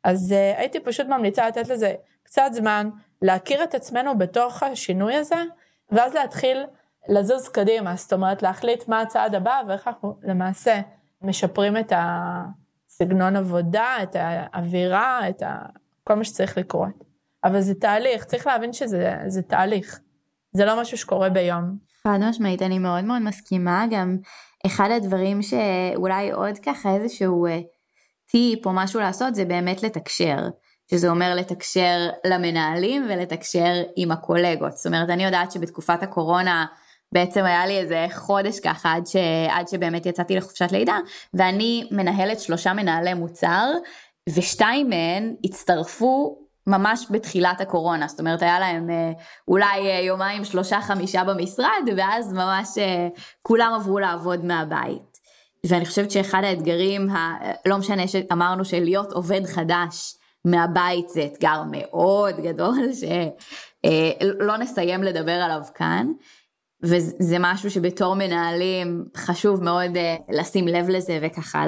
אז 0.07 0.31
uh, 0.31 0.59
הייתי 0.59 0.79
פשוט 0.79 1.07
ממליצה 1.07 1.47
לתת 1.47 1.67
לזה 1.67 1.93
קצת 2.23 2.49
זמן, 2.51 2.89
להכיר 3.21 3.63
את 3.63 3.75
עצמנו 3.75 4.17
בתוך 4.17 4.63
השינוי 4.63 5.15
הזה, 5.15 5.43
ואז 5.91 6.13
להתחיל 6.13 6.63
לזוז 7.09 7.49
קדימה, 7.49 7.95
זאת 7.95 8.13
אומרת 8.13 8.43
להחליט 8.43 8.87
מה 8.87 9.01
הצעד 9.01 9.35
הבא 9.35 9.61
ואיך 9.67 9.87
אנחנו 9.87 10.19
למעשה 10.23 10.81
משפרים 11.21 11.77
את 11.77 11.93
הסגנון 11.95 13.35
עבודה, 13.35 13.95
את 14.03 14.15
האווירה, 14.19 15.29
את 15.29 15.41
ה... 15.41 15.59
כל 16.03 16.13
מה 16.13 16.23
שצריך 16.23 16.57
לקרות. 16.57 17.03
אבל 17.43 17.61
זה 17.61 17.75
תהליך, 17.75 18.23
צריך 18.23 18.47
להבין 18.47 18.73
שזה 18.73 19.41
תהליך, 19.47 19.99
זה 20.51 20.65
לא 20.65 20.81
משהו 20.81 20.97
שקורה 20.97 21.29
ביום. 21.29 21.77
חד 22.03 22.19
משמעית, 22.29 22.61
אני 22.61 22.79
מאוד 22.79 23.03
מאוד 23.03 23.21
מסכימה, 23.21 23.85
גם 23.91 24.17
אחד 24.65 24.89
הדברים 24.91 25.41
שאולי 25.41 26.31
עוד 26.31 26.57
ככה 26.57 26.95
איזשהו 26.95 27.45
אה, 27.45 27.59
טיפ 28.31 28.65
או 28.65 28.71
משהו 28.73 28.99
לעשות 28.99 29.35
זה 29.35 29.45
באמת 29.45 29.83
לתקשר. 29.83 30.37
שזה 30.91 31.09
אומר 31.09 31.35
לתקשר 31.35 32.09
למנהלים 32.25 33.05
ולתקשר 33.09 33.73
עם 33.95 34.11
הקולגות. 34.11 34.77
זאת 34.77 34.85
אומרת, 34.85 35.09
אני 35.09 35.25
יודעת 35.25 35.51
שבתקופת 35.51 36.03
הקורונה 36.03 36.65
בעצם 37.11 37.45
היה 37.45 37.65
לי 37.65 37.77
איזה 37.77 38.07
חודש 38.13 38.59
ככה 38.59 38.93
עד, 38.93 39.07
ש... 39.07 39.15
עד 39.49 39.67
שבאמת 39.67 40.05
יצאתי 40.05 40.35
לחופשת 40.35 40.71
לידה, 40.71 40.97
ואני 41.33 41.87
מנהלת 41.91 42.39
שלושה 42.39 42.73
מנהלי 42.73 43.13
מוצר, 43.13 43.71
ושתיים 44.29 44.89
מהן 44.89 45.35
הצטרפו 45.43 46.37
ממש 46.67 47.07
בתחילת 47.09 47.61
הקורונה, 47.61 48.07
זאת 48.07 48.19
אומרת 48.19 48.41
היה 48.41 48.59
להם 48.59 48.89
אה, 48.89 49.11
אולי 49.47 49.91
אה, 49.91 49.99
יומיים 49.99 50.45
שלושה 50.45 50.81
חמישה 50.81 51.23
במשרד 51.23 51.89
ואז 51.97 52.33
ממש 52.33 52.77
אה, 52.77 53.07
כולם 53.41 53.73
עברו 53.75 53.99
לעבוד 53.99 54.45
מהבית. 54.45 55.06
ואני 55.65 55.85
חושבת 55.85 56.11
שאחד 56.11 56.41
האתגרים, 56.43 57.09
ה... 57.09 57.37
לא 57.65 57.77
משנה 57.77 58.07
שאמרנו 58.07 58.65
שלהיות 58.65 59.11
עובד 59.11 59.45
חדש 59.45 60.15
מהבית 60.45 61.09
זה 61.09 61.27
אתגר 61.33 61.61
מאוד 61.71 62.35
גדול 62.39 62.77
שלא 62.93 64.57
נסיים 64.57 65.03
לדבר 65.03 65.31
עליו 65.31 65.61
כאן. 65.75 66.07
וזה 66.83 67.37
משהו 67.39 67.71
שבתור 67.71 68.13
מנהלים 68.13 69.05
חשוב 69.17 69.63
מאוד 69.63 69.91
לשים 70.29 70.67
לב 70.67 70.89
לזה 70.89 71.19
וככה 71.21 71.65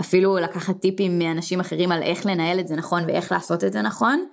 אפילו 0.00 0.36
לקחת 0.36 0.80
טיפים 0.80 1.18
מאנשים 1.18 1.60
אחרים 1.60 1.92
על 1.92 2.02
איך 2.02 2.26
לנהל 2.26 2.60
את 2.60 2.68
זה 2.68 2.76
נכון 2.76 3.02
ואיך 3.06 3.32
לעשות 3.32 3.64
את 3.64 3.72
זה 3.72 3.82
נכון. 3.82 4.26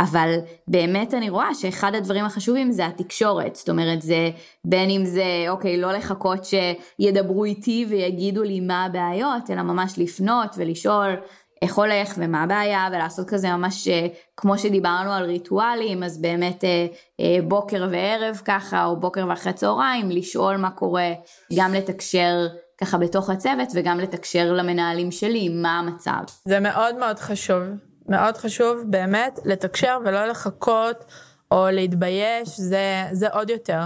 אבל 0.00 0.36
באמת 0.68 1.14
אני 1.14 1.30
רואה 1.30 1.54
שאחד 1.54 1.94
הדברים 1.94 2.24
החשובים 2.24 2.72
זה 2.72 2.86
התקשורת, 2.86 3.56
זאת 3.56 3.68
אומרת 3.68 4.02
זה 4.02 4.30
בין 4.64 4.90
אם 4.90 5.04
זה 5.04 5.24
אוקיי 5.48 5.76
לא 5.76 5.92
לחכות 5.92 6.38
שידברו 6.44 7.44
איתי 7.44 7.86
ויגידו 7.88 8.42
לי 8.42 8.60
מה 8.60 8.84
הבעיות, 8.84 9.50
אלא 9.50 9.62
ממש 9.62 9.98
לפנות 9.98 10.54
ולשאול 10.56 11.16
איך 11.62 11.74
הולך 11.74 12.14
ומה 12.16 12.42
הבעיה 12.42 12.88
ולעשות 12.92 13.28
כזה 13.28 13.48
ממש 13.50 13.88
אה, 13.88 14.06
כמו 14.36 14.58
שדיברנו 14.58 15.12
על 15.12 15.24
ריטואלים 15.24 16.02
אז 16.02 16.20
באמת 16.20 16.64
אה, 16.64 16.86
אה, 17.20 17.38
בוקר 17.48 17.88
וערב 17.90 18.40
ככה 18.44 18.84
או 18.84 19.00
בוקר 19.00 19.26
ואחרי 19.28 19.52
צהריים 19.52 20.10
לשאול 20.10 20.56
מה 20.56 20.70
קורה 20.70 21.12
גם 21.56 21.74
לתקשר 21.74 22.46
ככה 22.80 22.98
בתוך 22.98 23.30
הצוות 23.30 23.68
וגם 23.74 24.00
לתקשר 24.00 24.52
למנהלים 24.52 25.10
שלי 25.10 25.48
מה 25.48 25.78
המצב. 25.78 26.20
זה 26.44 26.60
מאוד 26.60 26.98
מאוד 26.98 27.18
חשוב 27.18 27.62
מאוד 28.08 28.36
חשוב 28.36 28.84
באמת 28.86 29.38
לתקשר 29.44 29.98
ולא 30.04 30.26
לחכות 30.26 31.04
או 31.50 31.66
להתבייש, 31.70 32.60
זה, 32.60 33.04
זה 33.12 33.28
עוד 33.28 33.50
יותר. 33.50 33.80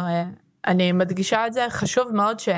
אני 0.67 0.93
מדגישה 0.93 1.47
את 1.47 1.53
זה, 1.53 1.67
חשוב 1.71 2.13
מאוד 2.13 2.41
ש, 2.41 2.49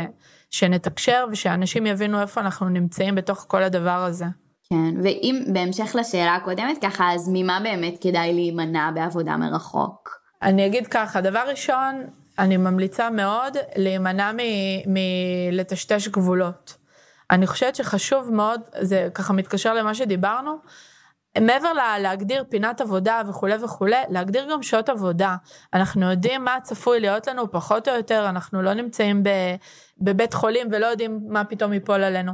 שנתקשר 0.50 1.26
ושאנשים 1.30 1.86
יבינו 1.86 2.20
איפה 2.20 2.40
אנחנו 2.40 2.68
נמצאים 2.68 3.14
בתוך 3.14 3.44
כל 3.48 3.62
הדבר 3.62 3.90
הזה. 3.90 4.24
כן, 4.70 5.00
ואם 5.02 5.44
בהמשך 5.52 5.96
לשאלה 5.98 6.34
הקודמת 6.34 6.78
ככה, 6.82 7.12
אז 7.12 7.30
ממה 7.32 7.60
באמת 7.62 7.94
כדאי 8.00 8.32
להימנע 8.32 8.90
בעבודה 8.94 9.36
מרחוק? 9.36 10.10
אני 10.42 10.66
אגיד 10.66 10.86
ככה, 10.86 11.20
דבר 11.20 11.44
ראשון, 11.48 12.06
אני 12.38 12.56
ממליצה 12.56 13.10
מאוד 13.10 13.56
להימנע 13.76 14.32
מלטשטש 14.86 16.08
גבולות. 16.08 16.76
אני 17.30 17.46
חושבת 17.46 17.74
שחשוב 17.74 18.32
מאוד, 18.32 18.60
זה 18.80 19.08
ככה 19.14 19.32
מתקשר 19.32 19.74
למה 19.74 19.94
שדיברנו, 19.94 20.56
מעבר 21.40 21.72
לה, 21.72 21.98
להגדיר 21.98 22.44
פינת 22.48 22.80
עבודה 22.80 23.22
וכולי 23.28 23.64
וכולי, 23.64 23.96
להגדיר 24.08 24.52
גם 24.52 24.62
שעות 24.62 24.88
עבודה. 24.88 25.36
אנחנו 25.74 26.10
יודעים 26.10 26.44
מה 26.44 26.58
צפוי 26.62 27.00
להיות 27.00 27.26
לנו 27.26 27.50
פחות 27.50 27.88
או 27.88 27.94
יותר, 27.94 28.26
אנחנו 28.28 28.62
לא 28.62 28.74
נמצאים 28.74 29.22
ב, 29.22 29.28
בבית 29.98 30.34
חולים 30.34 30.68
ולא 30.72 30.86
יודעים 30.86 31.20
מה 31.28 31.44
פתאום 31.44 31.72
ייפול 31.72 32.02
עלינו. 32.02 32.32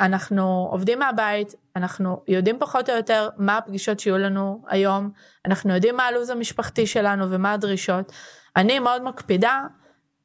אנחנו 0.00 0.68
עובדים 0.70 0.98
מהבית, 0.98 1.54
אנחנו 1.76 2.22
יודעים 2.28 2.58
פחות 2.58 2.90
או 2.90 2.94
יותר 2.94 3.28
מה 3.36 3.56
הפגישות 3.56 4.00
שיהיו 4.00 4.18
לנו 4.18 4.64
היום, 4.68 5.10
אנחנו 5.46 5.74
יודעים 5.74 5.96
מה 5.96 6.06
הלו"ז 6.06 6.30
המשפחתי 6.30 6.86
שלנו 6.86 7.30
ומה 7.30 7.52
הדרישות. 7.52 8.12
אני 8.56 8.78
מאוד 8.78 9.02
מקפידה 9.02 9.62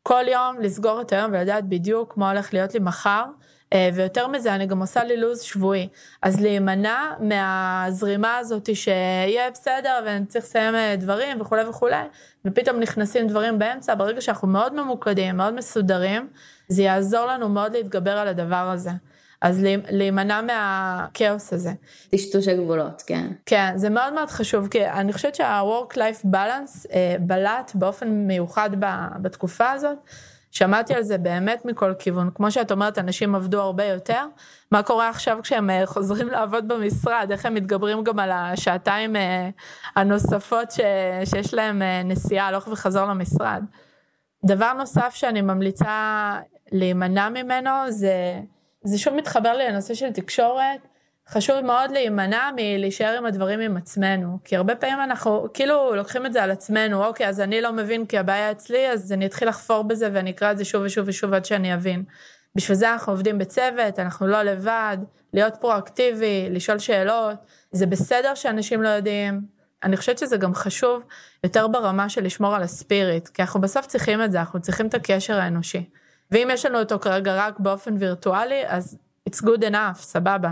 כל 0.04 0.24
יום 0.28 0.60
לסגור 0.60 1.02
את 1.02 1.12
היום 1.12 1.32
ולדעת 1.32 1.70
בדיוק 1.70 2.18
מה 2.18 2.32
הולך 2.32 2.54
להיות 2.54 2.74
לי 2.74 2.80
מחר. 2.80 3.26
אה, 3.76 3.90
ויותר 3.94 4.28
מזה, 4.28 4.56
אני 4.56 4.66
גם 4.66 4.80
עושה 4.80 5.04
לי 5.04 5.18
לו"ז 5.18 5.42
שבועי. 5.42 5.88
אז 6.22 6.42
להימנע 6.42 7.14
מהזרימה 7.20 8.38
הזאת 8.38 8.76
שיהיה 8.76 9.52
בסדר 9.52 10.00
ואני 10.06 10.26
צריך 10.26 10.46
לסיים 10.46 10.76
אה, 10.76 10.96
דברים 10.96 11.42
וכולי 11.42 11.64
וכולי, 11.64 12.04
ופתאום 12.46 12.80
נכנסים 12.80 13.28
דברים 13.28 13.60
באמצע, 13.60 13.96
ברגע 13.96 14.22
שאנחנו 14.22 14.48
מאוד 14.48 14.74
ממוקדים, 14.74 15.38
מאוד 15.38 15.54
מסודרים, 15.54 16.28
זה 16.68 16.84
יעזור 16.84 17.26
לנו 17.26 17.50
מאוד 17.50 17.74
להתגבר 17.76 18.18
על 18.18 18.28
הדבר 18.28 18.56
הזה. 18.56 18.92
אז 19.42 19.66
להימנע 19.90 20.42
מהכאוס 20.42 21.54
הזה. 21.54 21.72
טשטוש 22.12 22.48
הגבולות, 22.48 23.04
כן. 23.08 23.28
כן, 23.46 23.74
זה 23.76 23.90
מאוד 23.90 24.14
מאוד 24.14 24.30
חשוב, 24.30 24.68
כי 24.68 24.86
אני 24.86 25.14
חושבת 25.14 25.36
שה-work-life 25.36 26.26
balance 26.26 26.92
אה, 26.94 27.16
בלט 27.20 27.72
באופן 27.76 28.08
מיוחד 28.10 28.70
בתקופה 29.22 29.72
הזאת. 29.72 29.98
שמעתי 30.58 30.94
על 30.94 31.04
זה 31.04 31.18
באמת 31.18 31.66
מכל 31.66 31.94
כיוון. 32.00 32.30
כמו 32.36 32.52
שאת 32.52 32.72
אומרת, 32.72 32.98
אנשים 32.98 33.36
עבדו 33.36 33.62
הרבה 33.62 33.86
יותר. 33.86 34.26
מה 34.72 34.84
קורה 34.84 35.10
עכשיו 35.10 35.40
כשהם 35.44 35.70
אה, 35.70 35.86
חוזרים 35.86 36.28
לעבוד 36.28 36.68
במשרד? 36.68 37.28
איך 37.32 37.46
הם 37.46 37.54
מתגברים 37.54 38.04
גם 38.04 38.20
על 38.20 38.32
השעתיים 38.32 39.16
אה, 39.16 39.50
הנוספות 39.96 40.72
ש... 40.72 40.80
שיש 41.26 41.54
להם 41.54 41.82
אה, 41.82 42.04
נסיעה 42.04 42.48
הלוך 42.48 42.68
וחזור 42.68 43.06
למשרד? 43.06 43.64
דבר 44.46 44.74
נוסף 44.74 45.16
שאני 45.16 45.42
ממליצה 45.42 46.34
להימנע 46.72 47.30
ממנו 47.30 47.70
זה, 47.90 48.40
זה 48.84 48.98
שוב 48.98 49.14
מתחבר 49.14 49.54
לי 49.54 49.70
לנושא 49.70 49.94
של 49.94 50.12
תקשורת. 50.12 50.95
חשוב 51.30 51.62
מאוד 51.62 51.92
להימנע 51.92 52.50
מלהישאר 52.56 53.18
עם 53.18 53.26
הדברים 53.26 53.60
עם 53.60 53.78
עצמנו, 53.78 54.38
כי 54.44 54.56
הרבה 54.56 54.76
פעמים 54.76 55.00
אנחנו 55.02 55.48
כאילו 55.54 55.96
לוקחים 55.96 56.26
את 56.26 56.34
זה 56.34 56.44
על 56.44 56.52
עצמנו, 56.52 57.06
אוקיי, 57.06 57.28
אז 57.28 57.42
אני 57.42 57.62
לא 57.62 57.74
מבין 57.74 58.06
כי 58.06 58.18
הבעיה 58.18 58.52
אצלי, 58.52 58.92
אז 58.92 59.12
אני 59.12 59.26
אתחיל 59.26 59.48
לחפור 59.48 59.84
בזה 59.84 60.10
ואני 60.14 60.32
אקרא 60.32 60.52
את 60.52 60.58
זה 60.58 60.66
שוב 60.66 60.84
ושוב 60.86 61.08
ושוב 61.08 61.34
עד 61.34 61.46
שאני 61.46 61.74
אבין. 61.74 62.04
בשביל 62.56 62.78
זה 62.78 62.94
אנחנו 62.94 63.14
עובדים 63.14 63.38
בצוות, 63.38 64.00
אנחנו 64.00 64.28
לא 64.28 64.42
לבד, 64.42 64.98
להיות 65.34 65.56
פרואקטיבי, 65.56 66.48
לשאול 66.50 66.80
שאלות, 66.80 67.36
זה 67.72 67.86
בסדר 67.86 68.36
שאנשים 68.36 68.82
לא 68.82 68.90
יודעים. 68.90 69.42
אני 69.84 69.98
חושבת 69.98 70.18
שזה 70.18 70.38
גם 70.38 70.54
חשוב 70.54 71.04
יותר 71.44 71.68
ברמה 71.68 72.10
של 72.10 72.24
לשמור 72.24 72.56
על 72.56 72.64
הספיריט, 72.64 73.28
כי 73.28 73.42
אנחנו 73.42 73.62
בסוף 73.62 73.86
צריכים 73.86 74.24
את 74.24 74.32
זה, 74.32 74.40
אנחנו 74.40 74.62
צריכים 74.62 74.88
את 74.88 74.94
הקשר 74.94 75.40
האנושי. 75.40 75.90
ואם 76.32 76.48
יש 76.52 76.66
לנו 76.66 76.80
אותו 76.80 77.00
כרגע 77.00 77.36
רק 77.36 77.60
באופן 77.60 77.96
וירטואלי, 78.00 78.64
אז 78.68 78.98
it's 79.30 79.42
good 79.42 79.62
enough, 79.62 79.96
סבבה. 79.96 80.50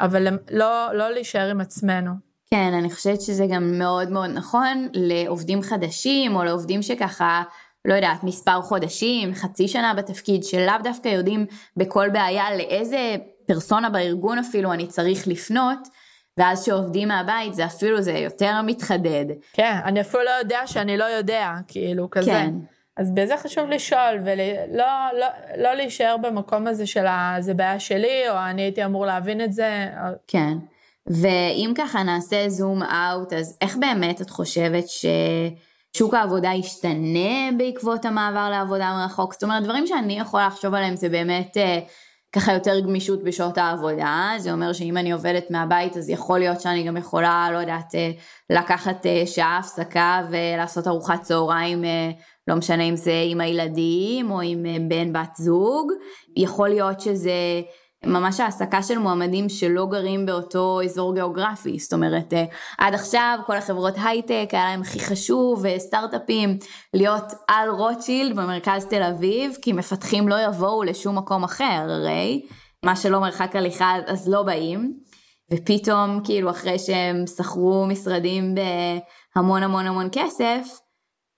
אבל 0.00 0.38
לא, 0.50 0.94
לא 0.94 1.10
להישאר 1.10 1.50
עם 1.50 1.60
עצמנו. 1.60 2.10
כן, 2.50 2.72
אני 2.78 2.90
חושבת 2.90 3.20
שזה 3.20 3.46
גם 3.50 3.78
מאוד 3.78 4.10
מאוד 4.10 4.30
נכון 4.30 4.88
לעובדים 4.92 5.62
חדשים, 5.62 6.36
או 6.36 6.44
לעובדים 6.44 6.82
שככה, 6.82 7.42
לא 7.84 7.94
יודעת, 7.94 8.24
מספר 8.24 8.62
חודשים, 8.62 9.34
חצי 9.34 9.68
שנה 9.68 9.94
בתפקיד, 9.94 10.44
שלאו 10.44 10.74
דווקא 10.82 11.08
יודעים 11.08 11.46
בכל 11.76 12.08
בעיה 12.12 12.56
לאיזה 12.56 13.16
פרסונה 13.46 13.90
בארגון 13.90 14.38
אפילו 14.38 14.72
אני 14.72 14.86
צריך 14.86 15.28
לפנות. 15.28 15.78
ואז 16.38 16.64
שעובדים 16.64 17.08
מהבית 17.08 17.54
זה 17.54 17.66
אפילו 17.66 18.02
זה 18.02 18.12
יותר 18.12 18.62
מתחדד. 18.62 19.24
כן, 19.52 19.78
אני 19.84 20.00
אפילו 20.00 20.22
לא 20.24 20.30
יודע 20.30 20.66
שאני 20.66 20.96
לא 20.96 21.04
יודע, 21.04 21.52
כאילו 21.68 22.10
כזה. 22.10 22.30
כן. 22.30 22.54
אז 22.96 23.10
בזה 23.14 23.36
חשוב 23.36 23.68
לשאול 23.68 24.18
ולא 24.24 24.44
לא, 25.20 25.26
לא 25.56 25.74
להישאר 25.74 26.16
במקום 26.22 26.66
הזה 26.66 26.86
של 26.86 27.04
זה 27.40 27.54
בעיה 27.54 27.80
שלי 27.80 28.28
או 28.30 28.34
אני 28.50 28.62
הייתי 28.62 28.84
אמור 28.84 29.06
להבין 29.06 29.40
את 29.40 29.52
זה. 29.52 29.88
כן. 30.26 30.58
ואם 31.06 31.72
ככה 31.78 32.02
נעשה 32.02 32.48
זום 32.48 32.82
אאוט 32.82 33.32
אז 33.32 33.58
איך 33.60 33.76
באמת 33.76 34.20
את 34.20 34.30
חושבת 34.30 34.84
ששוק 34.88 36.14
העבודה 36.14 36.50
ישתנה 36.54 37.50
בעקבות 37.58 38.04
המעבר 38.04 38.50
לעבודה 38.50 38.92
מרחוק? 38.92 39.32
זאת 39.32 39.42
אומרת 39.42 39.62
דברים 39.62 39.86
שאני 39.86 40.18
יכולה 40.18 40.46
לחשוב 40.46 40.74
עליהם 40.74 40.96
זה 40.96 41.08
באמת 41.08 41.56
אה, 41.56 41.78
ככה 42.32 42.52
יותר 42.52 42.80
גמישות 42.80 43.24
בשעות 43.24 43.58
העבודה, 43.58 44.30
זה 44.38 44.52
אומר 44.52 44.72
שאם 44.72 44.96
אני 44.96 45.12
עובדת 45.12 45.50
מהבית 45.50 45.96
אז 45.96 46.10
יכול 46.10 46.38
להיות 46.38 46.60
שאני 46.60 46.82
גם 46.82 46.96
יכולה, 46.96 47.48
לא 47.52 47.58
יודעת, 47.58 47.94
אה, 47.94 48.10
לקחת 48.50 49.06
אה, 49.06 49.22
שעה 49.26 49.58
הפסקה 49.58 50.22
ולעשות 50.30 50.86
ארוחת 50.86 51.22
צהריים 51.22 51.84
לא 52.48 52.54
משנה 52.54 52.82
אם 52.82 52.96
זה 52.96 53.22
עם 53.26 53.40
הילדים 53.40 54.30
או 54.30 54.40
עם 54.40 54.66
אה, 54.66 54.76
בן 54.88 55.12
בת 55.12 55.36
זוג, 55.36 55.92
יכול 56.36 56.68
להיות 56.68 57.00
שזה 57.00 57.62
ממש 58.06 58.40
העסקה 58.40 58.82
של 58.82 58.98
מועמדים 58.98 59.48
שלא 59.48 59.86
גרים 59.86 60.26
באותו 60.26 60.80
אזור 60.84 61.14
גיאוגרפי, 61.14 61.78
זאת 61.78 61.92
אומרת 61.92 62.32
עד 62.78 62.94
עכשיו 62.94 63.38
כל 63.46 63.56
החברות 63.56 63.94
הייטק 64.04 64.48
היה 64.52 64.64
להם 64.64 64.80
הכי 64.80 65.00
חשוב 65.00 65.64
סטארט-אפים 65.78 66.58
להיות 66.94 67.32
על 67.48 67.70
רוטשילד 67.70 68.36
במרכז 68.36 68.86
תל 68.86 69.02
אביב 69.02 69.56
כי 69.62 69.72
מפתחים 69.72 70.28
לא 70.28 70.36
יבואו 70.44 70.82
לשום 70.82 71.18
מקום 71.18 71.44
אחר 71.44 71.86
הרי 71.88 72.46
מה 72.84 72.96
שלא 72.96 73.20
מרחק 73.20 73.56
הליכה 73.56 73.94
אז 74.06 74.28
לא 74.28 74.42
באים. 74.42 74.94
ופתאום 75.52 76.20
כאילו 76.24 76.50
אחרי 76.50 76.78
שהם 76.78 77.24
שכרו 77.36 77.86
משרדים 77.86 78.54
בהמון 79.34 79.62
המון 79.62 79.86
המון 79.86 80.08
כסף 80.12 80.83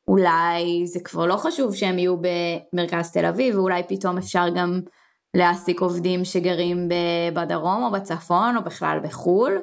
אולי 0.09 0.87
זה 0.87 1.01
כבר 1.01 1.27
לא 1.27 1.37
חשוב 1.37 1.75
שהם 1.75 1.99
יהיו 1.99 2.17
במרכז 2.17 3.13
תל 3.13 3.27
אביב 3.27 3.59
ואולי 3.59 3.83
פתאום 3.89 4.19
אפשר 4.19 4.49
גם 4.57 4.81
להעסיק 5.35 5.81
עובדים 5.81 6.25
שגרים 6.25 6.89
בדרום 7.35 7.85
או 7.85 7.91
בצפון 7.91 8.57
או 8.57 8.63
בכלל 8.65 8.99
בחו"ל. 9.03 9.59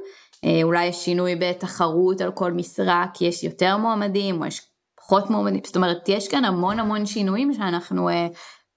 אה, 0.46 0.60
אולי 0.64 0.86
יש 0.86 0.96
שינוי 1.06 1.36
בתחרות 1.36 2.22
על 2.22 2.32
כל 2.32 2.52
משרה 2.52 3.06
כי 3.14 3.26
יש 3.26 3.44
יותר 3.44 3.78
מועמדים 3.78 4.42
או 4.42 4.46
יש 4.46 4.62
פחות 4.96 5.30
מועמדים, 5.30 5.62
זאת 5.66 5.76
אומרת 5.76 6.10
יש 6.10 6.28
כאן 6.28 6.46
המון 6.46 6.80
המון 6.80 7.06
שינויים 7.06 7.54
שאנחנו 7.54 8.10
אה, 8.10 8.28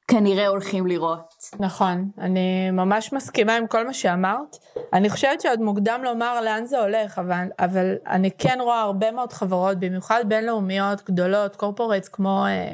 כנראה 0.09 0.47
הולכים 0.47 0.87
לראות. 0.87 1.35
נכון, 1.61 2.11
אני 2.19 2.71
ממש 2.71 3.12
מסכימה 3.12 3.57
עם 3.57 3.66
כל 3.66 3.87
מה 3.87 3.95
שאמרת. 3.95 4.57
אני 4.92 5.11
חושבת 5.11 5.40
שעוד 5.40 5.61
מוקדם 5.61 6.01
לומר 6.05 6.40
לאן 6.40 6.66
זה 6.66 6.81
הולך, 6.81 7.19
אבל, 7.19 7.47
אבל 7.59 7.95
אני 8.07 8.31
כן 8.31 8.59
רואה 8.61 8.81
הרבה 8.81 9.11
מאוד 9.11 9.33
חברות, 9.33 9.79
במיוחד 9.79 10.25
בינלאומיות 10.29 11.11
גדולות, 11.11 11.57
קורפורטס 11.57 12.09
כמו 12.09 12.47
אה, 12.47 12.73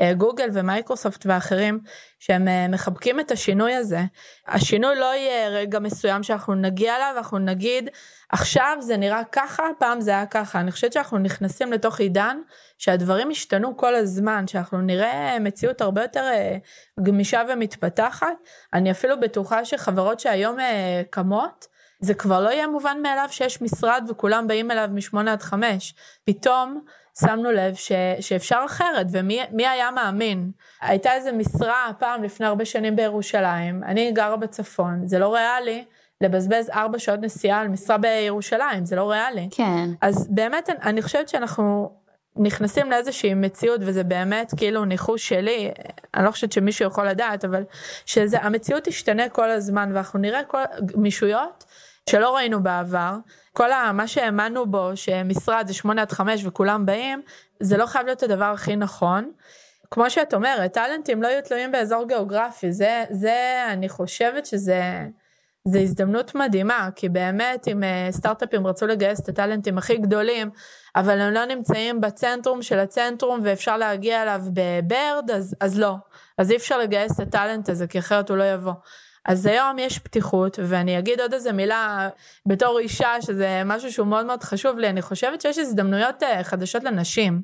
אה, 0.00 0.14
גוגל 0.14 0.48
ומייקרוסופט 0.52 1.26
ואחרים, 1.26 1.80
שהם 2.18 2.48
אה, 2.48 2.68
מחבקים 2.68 3.20
את 3.20 3.30
השינוי 3.30 3.74
הזה. 3.74 4.00
השינוי 4.48 4.96
לא 4.96 5.14
יהיה 5.14 5.48
רגע 5.48 5.78
מסוים 5.78 6.22
שאנחנו 6.22 6.54
נגיע 6.54 6.96
אליו, 6.96 7.14
אנחנו 7.16 7.38
נגיד, 7.38 7.90
עכשיו 8.32 8.76
זה 8.80 8.96
נראה 8.96 9.22
ככה, 9.32 9.62
פעם 9.78 10.00
זה 10.00 10.10
היה 10.10 10.26
ככה. 10.26 10.60
אני 10.60 10.72
חושבת 10.72 10.92
שאנחנו 10.92 11.18
נכנסים 11.18 11.72
לתוך 11.72 12.00
עידן 12.00 12.38
שהדברים 12.78 13.30
השתנו 13.30 13.76
כל 13.76 13.94
הזמן, 13.94 14.46
שאנחנו 14.46 14.80
נראה 14.80 15.38
מציאות 15.40 15.80
הרבה 15.80 16.02
יותר 16.02 16.24
אה, 16.24 16.56
גמישה 17.02 17.42
ומתפתחת. 17.48 18.34
אני 18.74 18.90
אפילו 18.90 19.20
בטוחה 19.20 19.64
שחברות 19.64 20.20
שהיום 20.20 20.56
קמות, 21.10 21.66
זה 22.00 22.14
כבר 22.14 22.40
לא 22.40 22.48
יהיה 22.48 22.66
מובן 22.66 22.98
מאליו 23.02 23.28
שיש 23.30 23.62
משרד 23.62 24.04
וכולם 24.08 24.46
באים 24.46 24.70
אליו 24.70 24.88
משמונה 24.92 25.32
עד 25.32 25.42
חמש. 25.42 25.94
פתאום 26.24 26.80
שמנו 27.20 27.52
לב 27.52 27.74
ש, 27.74 27.92
שאפשר 28.20 28.62
אחרת, 28.66 29.06
ומי 29.10 29.66
היה 29.68 29.90
מאמין? 29.90 30.50
הייתה 30.80 31.14
איזה 31.14 31.32
משרה 31.32 31.90
פעם 31.98 32.22
לפני 32.22 32.46
הרבה 32.46 32.64
שנים 32.64 32.96
בירושלים, 32.96 33.84
אני 33.84 34.12
גרה 34.12 34.36
בצפון, 34.36 35.06
זה 35.06 35.18
לא 35.18 35.34
ריאלי. 35.34 35.84
לבזבז 36.20 36.70
ארבע 36.70 36.98
שעות 36.98 37.20
נסיעה 37.20 37.60
על 37.60 37.68
משרה 37.68 37.98
בירושלים, 37.98 38.84
זה 38.84 38.96
לא 38.96 39.10
ריאלי. 39.10 39.48
כן. 39.50 39.88
אז 40.00 40.28
באמת 40.30 40.70
אני 40.82 41.02
חושבת 41.02 41.28
שאנחנו 41.28 41.90
נכנסים 42.36 42.90
לאיזושהי 42.90 43.34
מציאות 43.34 43.80
וזה 43.84 44.04
באמת 44.04 44.52
כאילו 44.56 44.84
ניחוש 44.84 45.28
שלי, 45.28 45.70
אני 46.14 46.24
לא 46.24 46.30
חושבת 46.30 46.52
שמישהו 46.52 46.86
יכול 46.86 47.08
לדעת, 47.08 47.44
אבל 47.44 47.64
שהמציאות 48.06 48.84
תשתנה 48.84 49.28
כל 49.28 49.50
הזמן 49.50 49.90
ואנחנו 49.94 50.18
נראה 50.18 50.44
כל 50.44 50.62
גמישויות 50.84 51.64
שלא 52.10 52.36
ראינו 52.36 52.62
בעבר. 52.62 53.16
כל 53.52 53.70
מה 53.92 54.06
שהאמנו 54.06 54.66
בו, 54.66 54.90
שמשרד 54.94 55.64
זה 55.66 55.74
8 55.74 56.02
עד 56.02 56.12
5 56.12 56.42
וכולם 56.46 56.86
באים, 56.86 57.22
זה 57.60 57.76
לא 57.76 57.86
חייב 57.86 58.06
להיות 58.06 58.22
הדבר 58.22 58.44
הכי 58.44 58.76
נכון. 58.76 59.30
כמו 59.90 60.10
שאת 60.10 60.34
אומרת, 60.34 60.72
טאלנטים 60.72 61.22
לא 61.22 61.28
יהיו 61.28 61.42
תלויים 61.42 61.72
באזור 61.72 62.08
גיאוגרפי, 62.08 62.72
זה, 62.72 63.04
זה, 63.10 63.64
אני 63.68 63.88
חושבת 63.88 64.46
שזה, 64.46 64.82
זה 65.68 65.80
הזדמנות 65.80 66.34
מדהימה, 66.34 66.88
כי 66.96 67.08
באמת 67.08 67.68
אם 67.68 67.84
אה, 67.84 68.08
סטארט-אפים 68.10 68.66
רצו 68.66 68.86
לגייס 68.86 69.20
את 69.20 69.28
הטאלנטים 69.28 69.78
הכי 69.78 69.96
גדולים, 69.96 70.50
אבל 70.96 71.20
הם 71.20 71.32
לא 71.34 71.44
נמצאים 71.44 72.00
בצנטרום 72.00 72.62
של 72.62 72.78
הצנטרום 72.78 73.40
ואפשר 73.42 73.76
להגיע 73.76 74.22
אליו 74.22 74.40
בברד, 74.52 75.30
אז, 75.34 75.56
אז 75.60 75.78
לא. 75.78 75.94
אז 76.38 76.50
אי 76.50 76.56
אפשר 76.56 76.78
לגייס 76.78 77.12
את 77.12 77.20
הטאלנט 77.20 77.68
הזה, 77.68 77.86
כי 77.86 77.98
אחרת 77.98 78.30
הוא 78.30 78.36
לא 78.36 78.44
יבוא. 78.44 78.72
אז 79.24 79.46
היום 79.46 79.78
יש 79.78 79.98
פתיחות, 79.98 80.58
ואני 80.62 80.98
אגיד 80.98 81.20
עוד 81.20 81.34
איזה 81.34 81.52
מילה 81.52 82.08
בתור 82.46 82.78
אישה, 82.78 83.22
שזה 83.22 83.62
משהו 83.64 83.92
שהוא 83.92 84.06
מאוד 84.06 84.26
מאוד 84.26 84.42
חשוב 84.42 84.78
לי, 84.78 84.88
אני 84.88 85.02
חושבת 85.02 85.40
שיש 85.40 85.58
הזדמנויות 85.58 86.22
אה, 86.22 86.44
חדשות 86.44 86.84
לנשים. 86.84 87.42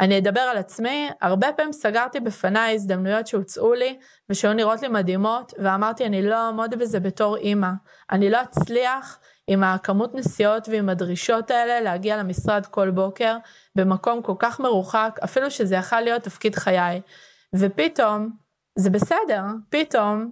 אני 0.00 0.18
אדבר 0.18 0.40
על 0.40 0.56
עצמי, 0.56 1.08
הרבה 1.20 1.52
פעמים 1.52 1.72
סגרתי 1.72 2.20
בפניי 2.20 2.74
הזדמנויות 2.74 3.26
שהוצאו 3.26 3.74
לי 3.74 3.98
ושהיו 4.30 4.52
נראות 4.52 4.82
לי 4.82 4.88
מדהימות, 4.88 5.52
ואמרתי 5.58 6.06
אני 6.06 6.22
לא 6.22 6.46
אעמוד 6.46 6.74
בזה 6.74 7.00
בתור 7.00 7.36
אימא. 7.36 7.70
אני 8.10 8.30
לא 8.30 8.42
אצליח 8.42 9.18
עם 9.46 9.62
הכמות 9.64 10.14
נסיעות 10.14 10.68
ועם 10.68 10.88
הדרישות 10.88 11.50
האלה 11.50 11.80
להגיע 11.80 12.16
למשרד 12.16 12.66
כל 12.66 12.90
בוקר 12.90 13.36
במקום 13.74 14.22
כל 14.22 14.34
כך 14.38 14.60
מרוחק, 14.60 15.18
אפילו 15.24 15.50
שזה 15.50 15.74
יכול 15.74 16.00
להיות 16.00 16.22
תפקיד 16.22 16.54
חיי. 16.54 17.00
ופתאום, 17.54 18.30
זה 18.78 18.90
בסדר, 18.90 19.42
פתאום 19.70 20.30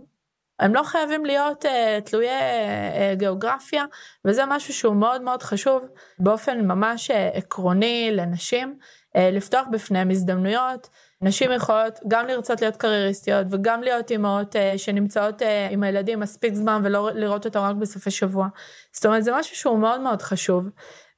הם 0.59 0.75
לא 0.75 0.83
חייבים 0.83 1.27
להיות 1.27 1.65
uh, 1.65 1.69
תלויי 2.05 2.31
uh, 2.31 3.19
גיאוגרפיה, 3.19 3.85
וזה 4.25 4.43
משהו 4.47 4.75
שהוא 4.75 4.97
מאוד 4.97 5.23
מאוד 5.23 5.43
חשוב 5.43 5.85
באופן 6.19 6.61
ממש 6.61 7.11
uh, 7.11 7.15
עקרוני 7.15 8.11
לנשים, 8.13 8.79
לפתוח 9.19 9.67
בפניהם 9.73 10.11
הזדמנויות. 10.11 10.89
נשים 11.23 11.53
יכולות 11.53 12.01
גם 12.09 12.27
לרצות 12.27 12.61
להיות 12.61 12.77
קרייריסטיות 12.77 13.47
וגם 13.51 13.83
להיות 13.83 14.11
אימהות 14.11 14.57
uh, 14.57 14.79
שנמצאות 14.79 15.43
uh, 15.43 15.45
עם 15.71 15.83
הילדים 15.83 16.21
מספיק 16.21 16.55
זמן 16.55 16.81
ולא 16.85 17.11
לראות 17.15 17.45
אותם 17.45 17.61
רק 17.61 17.77
בסופי 17.77 18.11
שבוע. 18.11 18.49
זאת 18.93 19.07
אומרת 19.07 19.25
זה 19.25 19.33
משהו 19.35 19.57
שהוא 19.57 19.79
מאוד 19.79 20.01
מאוד 20.01 20.23
חשוב. 20.23 20.69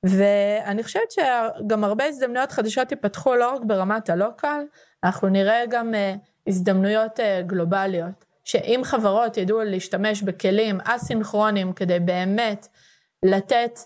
ואני 0.05 0.83
חושבת 0.83 1.11
שגם 1.11 1.85
הרבה 1.85 2.05
הזדמנויות 2.05 2.53
חדשות 2.53 2.91
ייפתחו 2.91 3.35
לא 3.35 3.55
רק 3.55 3.61
ברמת 3.65 4.11
הלוקל, 4.11 4.61
אנחנו 5.05 5.29
נראה 5.29 5.63
גם 5.71 5.95
הזדמנויות 6.47 7.21
גלובליות. 7.47 8.25
שאם 8.45 8.81
חברות 8.85 9.37
ידעו 9.37 9.61
להשתמש 9.65 10.23
בכלים 10.23 10.79
אסינכרונים 10.85 11.73
כדי 11.73 12.01
באמת 12.01 12.69
לתת 13.23 13.79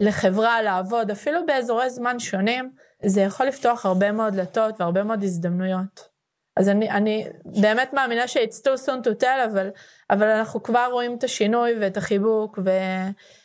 לחברה 0.00 0.62
לעבוד 0.62 1.10
אפילו 1.10 1.46
באזורי 1.46 1.90
זמן 1.90 2.18
שונים, 2.18 2.70
זה 3.04 3.20
יכול 3.20 3.46
לפתוח 3.46 3.86
הרבה 3.86 4.12
מאוד 4.12 4.34
דלתות 4.34 4.80
והרבה 4.80 5.02
מאוד 5.02 5.22
הזדמנויות. 5.22 6.08
אז 6.56 6.68
אני, 6.68 6.90
אני 6.90 7.26
באמת 7.44 7.92
מאמינה 7.92 8.28
ש-it's 8.28 8.56
too 8.56 8.86
soon 8.86 9.06
to 9.06 9.22
tell, 9.22 9.44
אבל, 9.52 9.68
אבל 10.10 10.28
אנחנו 10.28 10.62
כבר 10.62 10.88
רואים 10.92 11.16
את 11.18 11.24
השינוי 11.24 11.74
ואת 11.80 11.96
החיבוק, 11.96 12.58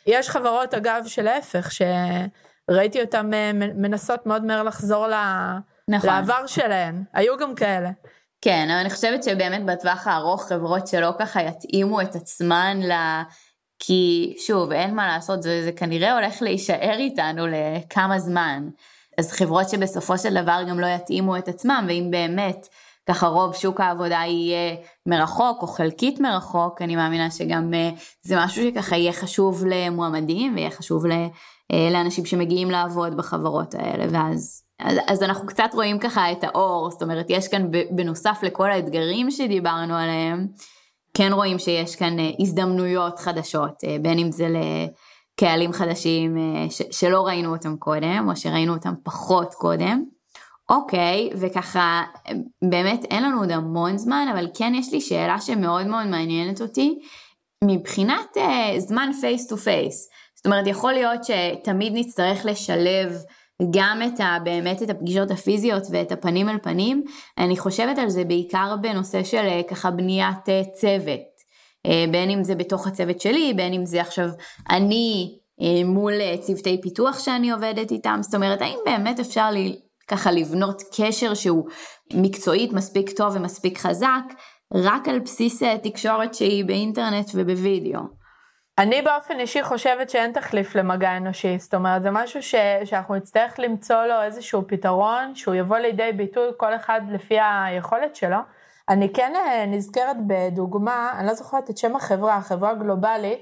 ויש 0.06 0.28
חברות 0.28 0.74
אגב 0.74 1.02
שלהפך, 1.06 1.70
שראיתי 1.72 3.00
אותן 3.00 3.34
אה, 3.34 3.50
מנסות 3.52 4.26
מאוד 4.26 4.44
מהר 4.44 4.62
לחזור 4.62 5.06
נכון. 5.88 6.10
לעבר 6.10 6.46
שלהן, 6.46 7.02
היו 7.12 7.36
גם 7.36 7.54
כאלה. 7.54 7.90
כן, 8.40 8.68
אבל 8.70 8.78
אני 8.80 8.90
חושבת 8.90 9.24
שבאמת 9.24 9.64
בטווח 9.64 10.06
הארוך 10.06 10.48
חברות 10.48 10.86
שלא 10.86 11.12
ככה 11.18 11.42
יתאימו 11.42 12.00
את 12.00 12.14
עצמן 12.14 12.80
ל... 12.82 12.92
כי 13.78 14.34
שוב, 14.46 14.72
אין 14.72 14.94
מה 14.94 15.06
לעשות, 15.06 15.42
זה, 15.42 15.64
זה 15.64 15.72
כנראה 15.72 16.14
הולך 16.14 16.42
להישאר 16.42 16.96
איתנו 16.98 17.46
לכמה 17.46 18.18
זמן. 18.18 18.68
אז 19.18 19.32
חברות 19.32 19.68
שבסופו 19.68 20.18
של 20.18 20.42
דבר 20.42 20.62
גם 20.68 20.80
לא 20.80 20.86
יתאימו 20.86 21.36
את 21.36 21.48
עצמם, 21.48 21.84
ואם 21.88 22.08
באמת 22.10 22.68
ככה 23.08 23.26
רוב 23.26 23.54
שוק 23.54 23.80
העבודה 23.80 24.22
יהיה 24.26 24.76
מרחוק 25.06 25.62
או 25.62 25.66
חלקית 25.66 26.20
מרחוק, 26.20 26.82
אני 26.82 26.96
מאמינה 26.96 27.30
שגם 27.30 27.74
אה, 27.74 27.90
זה 28.22 28.36
משהו 28.38 28.62
שככה 28.64 28.96
יהיה 28.96 29.12
חשוב 29.12 29.64
למועמדים 29.66 30.54
ויהיה 30.54 30.70
חשוב 30.70 31.06
אה, 31.06 31.28
לאנשים 31.90 32.26
שמגיעים 32.26 32.70
לעבוד 32.70 33.16
בחברות 33.16 33.74
האלה, 33.74 34.04
ואז 34.10 34.60
אז, 34.80 34.98
אז 35.06 35.22
אנחנו 35.22 35.46
קצת 35.46 35.70
רואים 35.74 35.98
ככה 35.98 36.32
את 36.32 36.44
האור, 36.44 36.90
זאת 36.90 37.02
אומרת 37.02 37.26
יש 37.28 37.48
כאן 37.48 37.70
בנוסף 37.90 38.38
לכל 38.42 38.70
האתגרים 38.70 39.30
שדיברנו 39.30 39.94
עליהם, 39.94 40.46
כן 41.14 41.32
רואים 41.32 41.58
שיש 41.58 41.96
כאן 41.96 42.18
אה, 42.18 42.30
הזדמנויות 42.38 43.18
חדשות, 43.18 43.74
בין 44.02 44.18
אם 44.18 44.32
זה 44.32 44.48
לקהלים 45.34 45.72
חדשים 45.72 46.38
אה, 46.38 46.70
ש, 46.70 46.82
שלא 46.90 47.26
ראינו 47.26 47.52
אותם 47.52 47.76
קודם, 47.76 48.26
או 48.28 48.36
שראינו 48.36 48.74
אותם 48.74 48.92
פחות 49.02 49.54
קודם. 49.54 50.04
אוקיי, 50.68 51.30
וככה 51.36 52.02
באמת 52.70 53.04
אין 53.10 53.22
לנו 53.22 53.40
עוד 53.40 53.50
המון 53.50 53.98
זמן, 53.98 54.26
אבל 54.32 54.48
כן 54.54 54.72
יש 54.74 54.92
לי 54.92 55.00
שאלה 55.00 55.40
שמאוד 55.40 55.86
מאוד 55.86 56.06
מעניינת 56.06 56.60
אותי, 56.60 56.98
מבחינת 57.64 58.36
זמן 58.78 59.10
face 59.20 59.46
to 59.46 59.56
face. 59.56 60.08
זאת 60.36 60.46
אומרת, 60.46 60.66
יכול 60.66 60.92
להיות 60.92 61.20
שתמיד 61.24 61.92
נצטרך 61.96 62.46
לשלב 62.46 63.12
גם 63.70 64.00
את 64.06 64.20
ה, 64.20 64.38
באמת 64.44 64.82
את 64.82 64.90
הפגישות 64.90 65.30
הפיזיות 65.30 65.82
ואת 65.90 66.12
הפנים 66.12 66.48
אל 66.48 66.58
פנים, 66.62 67.04
אני 67.38 67.56
חושבת 67.56 67.98
על 67.98 68.08
זה 68.08 68.24
בעיקר 68.24 68.76
בנושא 68.80 69.24
של 69.24 69.36
אה, 69.36 69.60
ככה 69.70 69.90
בניית 69.90 70.48
אה, 70.48 70.62
צוות, 70.74 71.08
אה, 71.08 71.33
בין 72.10 72.30
אם 72.30 72.44
זה 72.44 72.54
בתוך 72.54 72.86
הצוות 72.86 73.20
שלי, 73.20 73.52
בין 73.56 73.72
אם 73.72 73.86
זה 73.86 74.00
עכשיו 74.00 74.28
אני 74.70 75.38
מול 75.84 76.12
צוותי 76.40 76.80
פיתוח 76.82 77.18
שאני 77.18 77.50
עובדת 77.50 77.90
איתם, 77.90 78.18
זאת 78.22 78.34
אומרת 78.34 78.62
האם 78.62 78.78
באמת 78.84 79.20
אפשר 79.20 79.50
לי 79.50 79.76
ככה 80.08 80.32
לבנות 80.32 80.82
קשר 80.96 81.34
שהוא 81.34 81.68
מקצועית 82.14 82.72
מספיק 82.72 83.10
טוב 83.10 83.36
ומספיק 83.36 83.78
חזק, 83.78 84.22
רק 84.74 85.08
על 85.08 85.18
בסיס 85.18 85.62
אה, 85.62 85.78
תקשורת 85.78 86.34
שהיא 86.34 86.64
באינטרנט 86.64 87.30
ובווידאו. 87.34 88.00
אני 88.78 89.02
באופן 89.02 89.40
אישי 89.40 89.62
חושבת 89.62 90.10
שאין 90.10 90.32
תחליף 90.32 90.74
למגע 90.74 91.16
אנושי, 91.16 91.58
זאת 91.58 91.74
אומרת 91.74 92.02
זה 92.02 92.10
משהו 92.10 92.42
ש, 92.42 92.54
שאנחנו 92.84 93.14
נצטרך 93.14 93.58
למצוא 93.58 94.04
לו 94.04 94.22
איזשהו 94.22 94.62
פתרון 94.68 95.34
שהוא 95.34 95.54
יבוא 95.54 95.76
לידי 95.76 96.12
ביטוי 96.16 96.48
כל 96.56 96.74
אחד 96.74 97.00
לפי 97.12 97.34
היכולת 97.40 98.16
שלו. 98.16 98.36
אני 98.88 99.12
כן 99.12 99.32
אה, 99.36 99.66
נזכרת 99.66 100.16
בדוגמה, 100.26 101.14
אני 101.18 101.26
לא 101.26 101.34
זוכרת 101.34 101.70
את 101.70 101.78
שם 101.78 101.96
החברה, 101.96 102.40
חברה 102.40 102.74
גלובלית, 102.74 103.40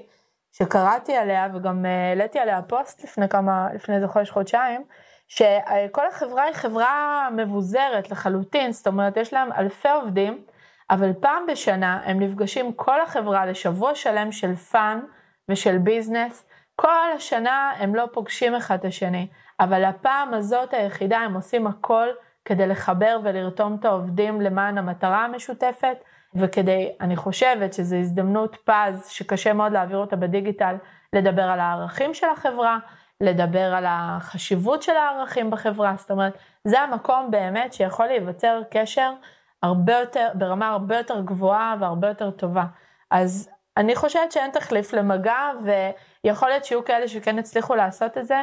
שקראתי 0.51 1.15
עליה 1.15 1.47
וגם 1.53 1.85
אה, 1.85 2.09
העליתי 2.09 2.39
עליה 2.39 2.61
פוסט 2.61 3.03
לפני 3.03 3.29
כמה, 3.29 3.67
לפני 3.73 3.95
איזה 3.95 4.07
חודש 4.07 4.29
חודשיים, 4.29 4.83
שכל 5.27 6.07
החברה 6.07 6.43
היא 6.43 6.53
חברה 6.53 7.29
מבוזרת 7.35 8.11
לחלוטין, 8.11 8.71
זאת 8.71 8.87
אומרת 8.87 9.17
יש 9.17 9.33
להם 9.33 9.51
אלפי 9.51 9.89
עובדים, 9.89 10.43
אבל 10.89 11.13
פעם 11.19 11.45
בשנה 11.47 12.01
הם 12.05 12.19
נפגשים 12.19 12.73
כל 12.73 13.01
החברה 13.01 13.45
לשבוע 13.45 13.95
שלם 13.95 14.31
של 14.31 14.55
fun 14.55 14.99
ושל 15.49 15.77
business, 15.77 16.45
כל 16.75 17.11
השנה 17.15 17.71
הם 17.77 17.95
לא 17.95 18.05
פוגשים 18.13 18.55
אחד 18.55 18.77
את 18.79 18.85
השני, 18.85 19.27
אבל 19.59 19.83
הפעם 19.83 20.33
הזאת 20.33 20.73
היחידה 20.73 21.17
הם 21.17 21.33
עושים 21.33 21.67
הכל 21.67 22.07
כדי 22.45 22.67
לחבר 22.67 23.19
ולרתום 23.23 23.77
את 23.79 23.85
העובדים 23.85 24.41
למען 24.41 24.77
המטרה 24.77 25.25
המשותפת, 25.25 25.97
וכדי, 26.35 26.91
אני 27.01 27.15
חושבת 27.15 27.73
שזו 27.73 27.95
הזדמנות 27.95 28.57
פז 28.65 29.07
שקשה 29.07 29.53
מאוד 29.53 29.71
להעביר 29.71 29.97
אותה 29.97 30.15
בדיגיטל, 30.15 30.75
לדבר 31.13 31.43
על 31.43 31.59
הערכים 31.59 32.13
של 32.13 32.27
החברה, 32.33 32.77
לדבר 33.21 33.73
על 33.75 33.85
החשיבות 33.87 34.83
של 34.83 34.95
הערכים 34.95 35.51
בחברה, 35.51 35.93
זאת 35.97 36.11
אומרת, 36.11 36.37
זה 36.63 36.79
המקום 36.79 37.31
באמת 37.31 37.73
שיכול 37.73 38.05
להיווצר 38.05 38.61
קשר 38.71 39.11
הרבה 39.63 39.99
יותר, 39.99 40.29
ברמה 40.33 40.69
הרבה 40.69 40.97
יותר 40.97 41.21
גבוהה 41.21 41.75
והרבה 41.79 42.07
יותר 42.07 42.31
טובה. 42.31 42.65
אז 43.11 43.49
אני 43.77 43.95
חושבת 43.95 44.31
שאין 44.31 44.51
תחליף 44.51 44.93
למגע, 44.93 45.49
ויכול 46.23 46.49
להיות 46.49 46.65
שיהיו 46.65 46.85
כאלה 46.85 47.07
שכן 47.07 47.39
הצליחו 47.39 47.75
לעשות 47.75 48.17
את 48.17 48.27
זה. 48.27 48.41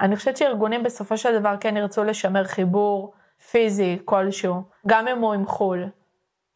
אני 0.00 0.16
חושבת 0.16 0.36
שארגונים 0.36 0.82
בסופו 0.82 1.16
של 1.16 1.38
דבר 1.38 1.54
כן 1.60 1.76
ירצו 1.76 2.04
לשמר 2.04 2.44
חיבור 2.44 3.14
פיזי 3.50 3.98
כלשהו, 4.04 4.62
גם 4.86 5.08
אם 5.08 5.18
הוא 5.18 5.34
עם 5.34 5.46
חו"ל. 5.46 5.86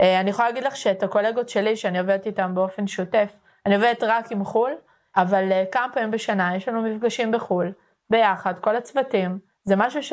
אה, 0.01 0.21
אני 0.21 0.31
יכולה 0.31 0.49
להגיד 0.49 0.65
לך 0.65 0.77
שאת 0.77 1.03
הקולגות 1.03 1.49
שלי, 1.49 1.77
שאני 1.77 1.99
עובדת 1.99 2.27
איתם 2.27 2.55
באופן 2.55 2.87
שוטף, 2.87 3.33
אני 3.67 3.75
עובדת 3.75 4.03
רק 4.03 4.33
עם 4.33 4.45
חו"ל, 4.45 4.73
אבל 5.17 5.53
אה, 5.53 5.65
כמה 5.73 5.87
פעמים 5.95 6.11
בשנה 6.11 6.57
יש 6.57 6.69
לנו 6.69 6.83
מפגשים 6.83 7.33
בחו"ל, 7.33 7.73
ביחד, 8.11 8.55
כל 8.59 8.77
הצוותים. 8.77 9.39
זה 9.65 9.77
משהו 9.77 10.03
ש... 10.03 10.13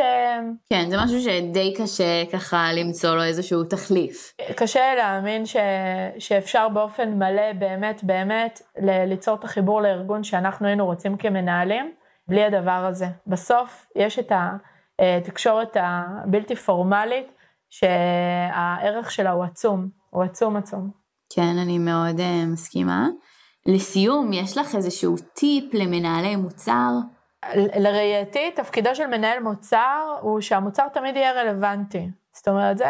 כן, 0.70 0.90
זה 0.90 0.98
משהו 1.04 1.20
שדי 1.22 1.74
קשה 1.78 2.24
ככה 2.32 2.74
למצוא 2.74 3.16
לו 3.16 3.24
איזשהו 3.24 3.64
תחליף. 3.64 4.34
קשה 4.56 4.96
להאמין 4.96 5.46
ש... 5.46 5.56
שאפשר 6.20 6.70
באופן 6.70 7.10
מלא, 7.10 7.54
באמת, 7.60 8.04
באמת, 8.04 8.62
ל... 8.82 9.06
ליצור 9.06 9.36
את 9.36 9.44
החיבור 9.44 9.82
לארגון 9.82 10.24
שאנחנו 10.24 10.68
היינו 10.68 10.86
רוצים 10.86 11.18
כמנהלים, 11.18 11.92
בלי 12.28 12.44
הדבר 12.44 12.72
הזה. 12.72 13.08
בסוף 13.28 13.92
יש 13.96 14.20
את 14.20 14.32
התקשורת 15.02 15.78
הבלתי 15.80 16.56
פורמלית, 16.56 17.28
שהערך 17.70 19.12
שלה 19.12 19.32
הוא 19.32 19.44
עצום, 19.44 19.90
הוא 20.10 20.24
עצום 20.24 20.58
עצום. 20.58 20.92
כן, 21.36 21.58
אני 21.62 21.78
מאוד 21.80 22.20
uh, 22.20 22.52
מסכימה. 22.54 23.08
לסיום, 23.66 24.34
יש 24.34 24.58
לך 24.58 24.76
איזשהו 24.76 25.16
טיפ 25.34 25.74
למנהלי 25.74 26.36
מוצר? 26.36 26.90
לראייתי, 27.56 28.52
תפקידו 28.52 28.96
של 28.96 29.08
מנהל 29.08 29.40
מוצר 29.40 30.18
הוא 30.22 30.42
שהמוצר 30.42 30.88
תמיד 30.88 31.16
יהיה 31.16 31.32
רלוונטי. 31.32 32.10
זאת 32.34 32.48
אומרת, 32.48 32.78
זה 32.78 32.86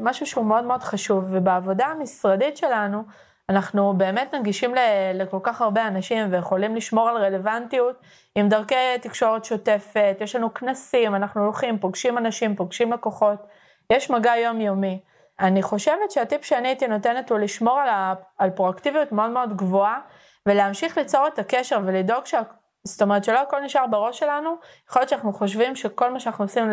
משהו 0.00 0.26
שהוא 0.26 0.44
מאוד 0.44 0.64
מאוד 0.64 0.82
חשוב, 0.82 1.24
ובעבודה 1.30 1.86
המשרדית 1.86 2.56
שלנו, 2.56 3.02
אנחנו 3.48 3.94
באמת 3.96 4.34
נגישים 4.34 4.74
לכל 5.14 5.38
כך 5.42 5.60
הרבה 5.60 5.86
אנשים 5.86 6.32
ויכולים 6.32 6.76
לשמור 6.76 7.08
על 7.08 7.16
רלוונטיות 7.16 8.00
עם 8.34 8.48
דרכי 8.48 8.74
תקשורת 9.02 9.44
שוטפת, 9.44 10.16
יש 10.20 10.36
לנו 10.36 10.54
כנסים, 10.54 11.14
אנחנו 11.14 11.44
הולכים, 11.44 11.78
פוגשים 11.78 12.18
אנשים, 12.18 12.56
פוגשים 12.56 12.92
לקוחות, 12.92 13.46
יש 13.90 14.10
מגע 14.10 14.36
יומיומי. 14.36 15.00
אני 15.40 15.62
חושבת 15.62 16.10
שהטיפ 16.10 16.44
שאני 16.44 16.68
הייתי 16.68 16.86
נותנת 16.86 17.30
הוא 17.30 17.38
לשמור 17.38 17.78
על, 17.78 17.88
ה, 17.88 18.14
על 18.38 18.50
פרואקטיביות 18.50 19.12
מאוד 19.12 19.30
מאוד 19.30 19.56
גבוהה, 19.56 20.00
ולהמשיך 20.46 20.98
ליצור 20.98 21.26
את 21.26 21.38
הקשר 21.38 21.80
ולדאוג 21.84 22.26
שה... 22.26 22.40
זאת 22.84 23.02
אומרת 23.02 23.24
שלא 23.24 23.40
הכל 23.40 23.60
נשאר 23.60 23.86
בראש 23.86 24.18
שלנו, 24.18 24.56
יכול 24.88 25.00
להיות 25.00 25.08
שאנחנו 25.08 25.32
חושבים 25.32 25.76
שכל 25.76 26.12
מה 26.12 26.20
שאנחנו 26.20 26.44
עושים 26.44 26.72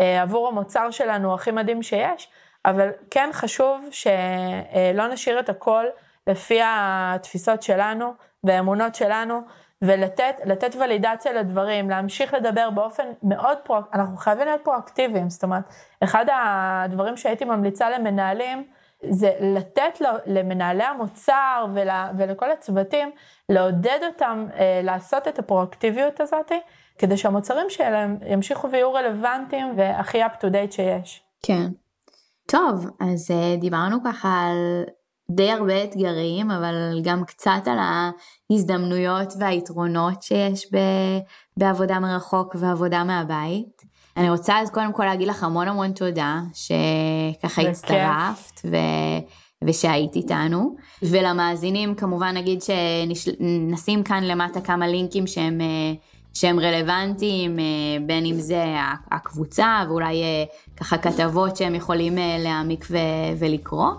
אה, 0.00 0.22
עבור 0.22 0.48
המוצר 0.48 0.90
שלנו 0.90 1.34
הכי 1.34 1.50
מדהים 1.50 1.82
שיש, 1.82 2.28
אבל 2.64 2.90
כן 3.10 3.30
חשוב 3.32 3.88
שלא 3.90 5.08
נשאיר 5.12 5.40
את 5.40 5.48
הכל 5.48 5.84
לפי 6.26 6.60
התפיסות 6.64 7.62
שלנו 7.62 8.14
והאמונות 8.44 8.94
שלנו, 8.94 9.40
ולתת 9.82 10.76
ולידציה 10.80 11.32
לדברים, 11.32 11.90
להמשיך 11.90 12.34
לדבר 12.34 12.70
באופן 12.70 13.04
מאוד 13.22 13.58
פרואקטיבי, 13.64 13.98
אנחנו 14.00 14.16
חייבים 14.16 14.46
להיות 14.46 14.60
פרואקטיביים, 14.64 15.30
זאת 15.30 15.42
אומרת, 15.42 15.64
אחד 16.04 16.26
הדברים 16.32 17.16
שהייתי 17.16 17.44
ממליצה 17.44 17.90
למנהלים, 17.90 18.64
זה 19.10 19.32
לתת 19.40 20.00
למנהלי 20.26 20.84
המוצר 20.84 21.66
ול, 21.74 21.88
ולכל 22.18 22.50
הצוותים, 22.50 23.10
לעודד 23.48 23.98
אותם 24.02 24.46
אה, 24.54 24.80
לעשות 24.84 25.28
את 25.28 25.38
הפרואקטיביות 25.38 26.20
הזאת, 26.20 26.52
כדי 26.98 27.16
שהמוצרים 27.16 27.70
שלהם 27.70 28.18
ימשיכו 28.26 28.70
ויהיו 28.70 28.92
רלוונטיים 28.92 29.72
והכי 29.76 30.24
up 30.24 30.36
to 30.40 30.44
date 30.44 30.72
שיש. 30.72 31.22
כן. 31.42 31.66
טוב, 32.46 32.86
אז 33.00 33.30
אה, 33.30 33.56
דיברנו 33.60 33.96
ככה 34.04 34.40
על 34.40 34.84
די 35.30 35.50
הרבה 35.50 35.84
אתגרים, 35.84 36.50
אבל 36.50 37.00
גם 37.02 37.24
קצת 37.24 37.62
על 37.66 37.78
ההזדמנויות 37.78 39.32
והיתרונות 39.38 40.22
שיש 40.22 40.66
ב, 40.72 40.78
בעבודה 41.56 42.00
מרחוק 42.00 42.56
ועבודה 42.58 43.04
מהבית. 43.04 43.82
אני 44.16 44.30
רוצה 44.30 44.58
אז 44.60 44.70
קודם 44.70 44.92
כל 44.92 45.04
להגיד 45.04 45.28
לך 45.28 45.44
המון 45.44 45.68
המון 45.68 45.92
תודה, 45.92 46.40
שככה 46.54 47.62
הצטרפת 47.62 48.60
ו... 48.64 48.76
ושהיית 49.64 50.16
איתנו. 50.16 50.76
ולמאזינים 51.02 51.94
כמובן 51.94 52.36
נגיד 52.36 52.62
שנשים 52.62 54.02
כאן 54.02 54.24
למטה 54.24 54.60
כמה 54.60 54.86
לינקים 54.86 55.26
שהם, 55.26 55.60
שהם 56.34 56.60
רלוונטיים, 56.60 57.58
בין 58.06 58.26
אם 58.26 58.40
זה 58.40 58.64
הקבוצה 59.10 59.82
ואולי 59.88 60.22
ככה 60.76 60.98
כתבות 60.98 61.56
שהם 61.56 61.74
יכולים 61.74 62.18
להעמיק 62.38 62.86
ו... 62.90 62.96
ולקרוא. 63.38 63.90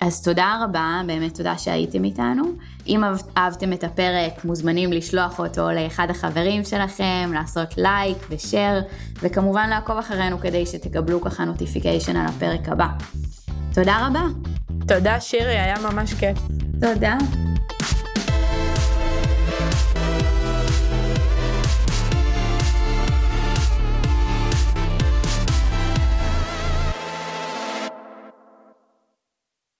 אז 0.00 0.22
תודה 0.22 0.60
רבה, 0.64 1.00
באמת 1.06 1.34
תודה 1.34 1.58
שהייתם 1.58 2.04
איתנו. 2.04 2.42
אם 2.86 3.00
אהבתם 3.36 3.72
את 3.72 3.84
הפרק, 3.84 4.44
מוזמנים 4.44 4.92
לשלוח 4.92 5.38
אותו 5.38 5.70
לאחד 5.70 6.10
החברים 6.10 6.64
שלכם, 6.64 7.30
לעשות 7.34 7.78
לייק 7.78 8.18
ו 8.30 8.37
share, 8.37 8.80
וכמובן 9.22 9.68
לעקוב 9.70 9.98
אחרינו 9.98 10.40
כדי 10.40 10.66
שתקבלו 10.66 11.20
ככה 11.20 11.44
notification 11.44 12.16
על 12.16 12.26
הפרק 12.26 12.68
הבא. 12.68 12.86
תודה 13.74 14.06
רבה. 14.06 14.24
תודה 14.88 15.20
שירי, 15.20 15.58
היה 15.58 15.74
ממש 15.92 16.14
כיף. 16.14 16.38
תודה. 16.80 17.16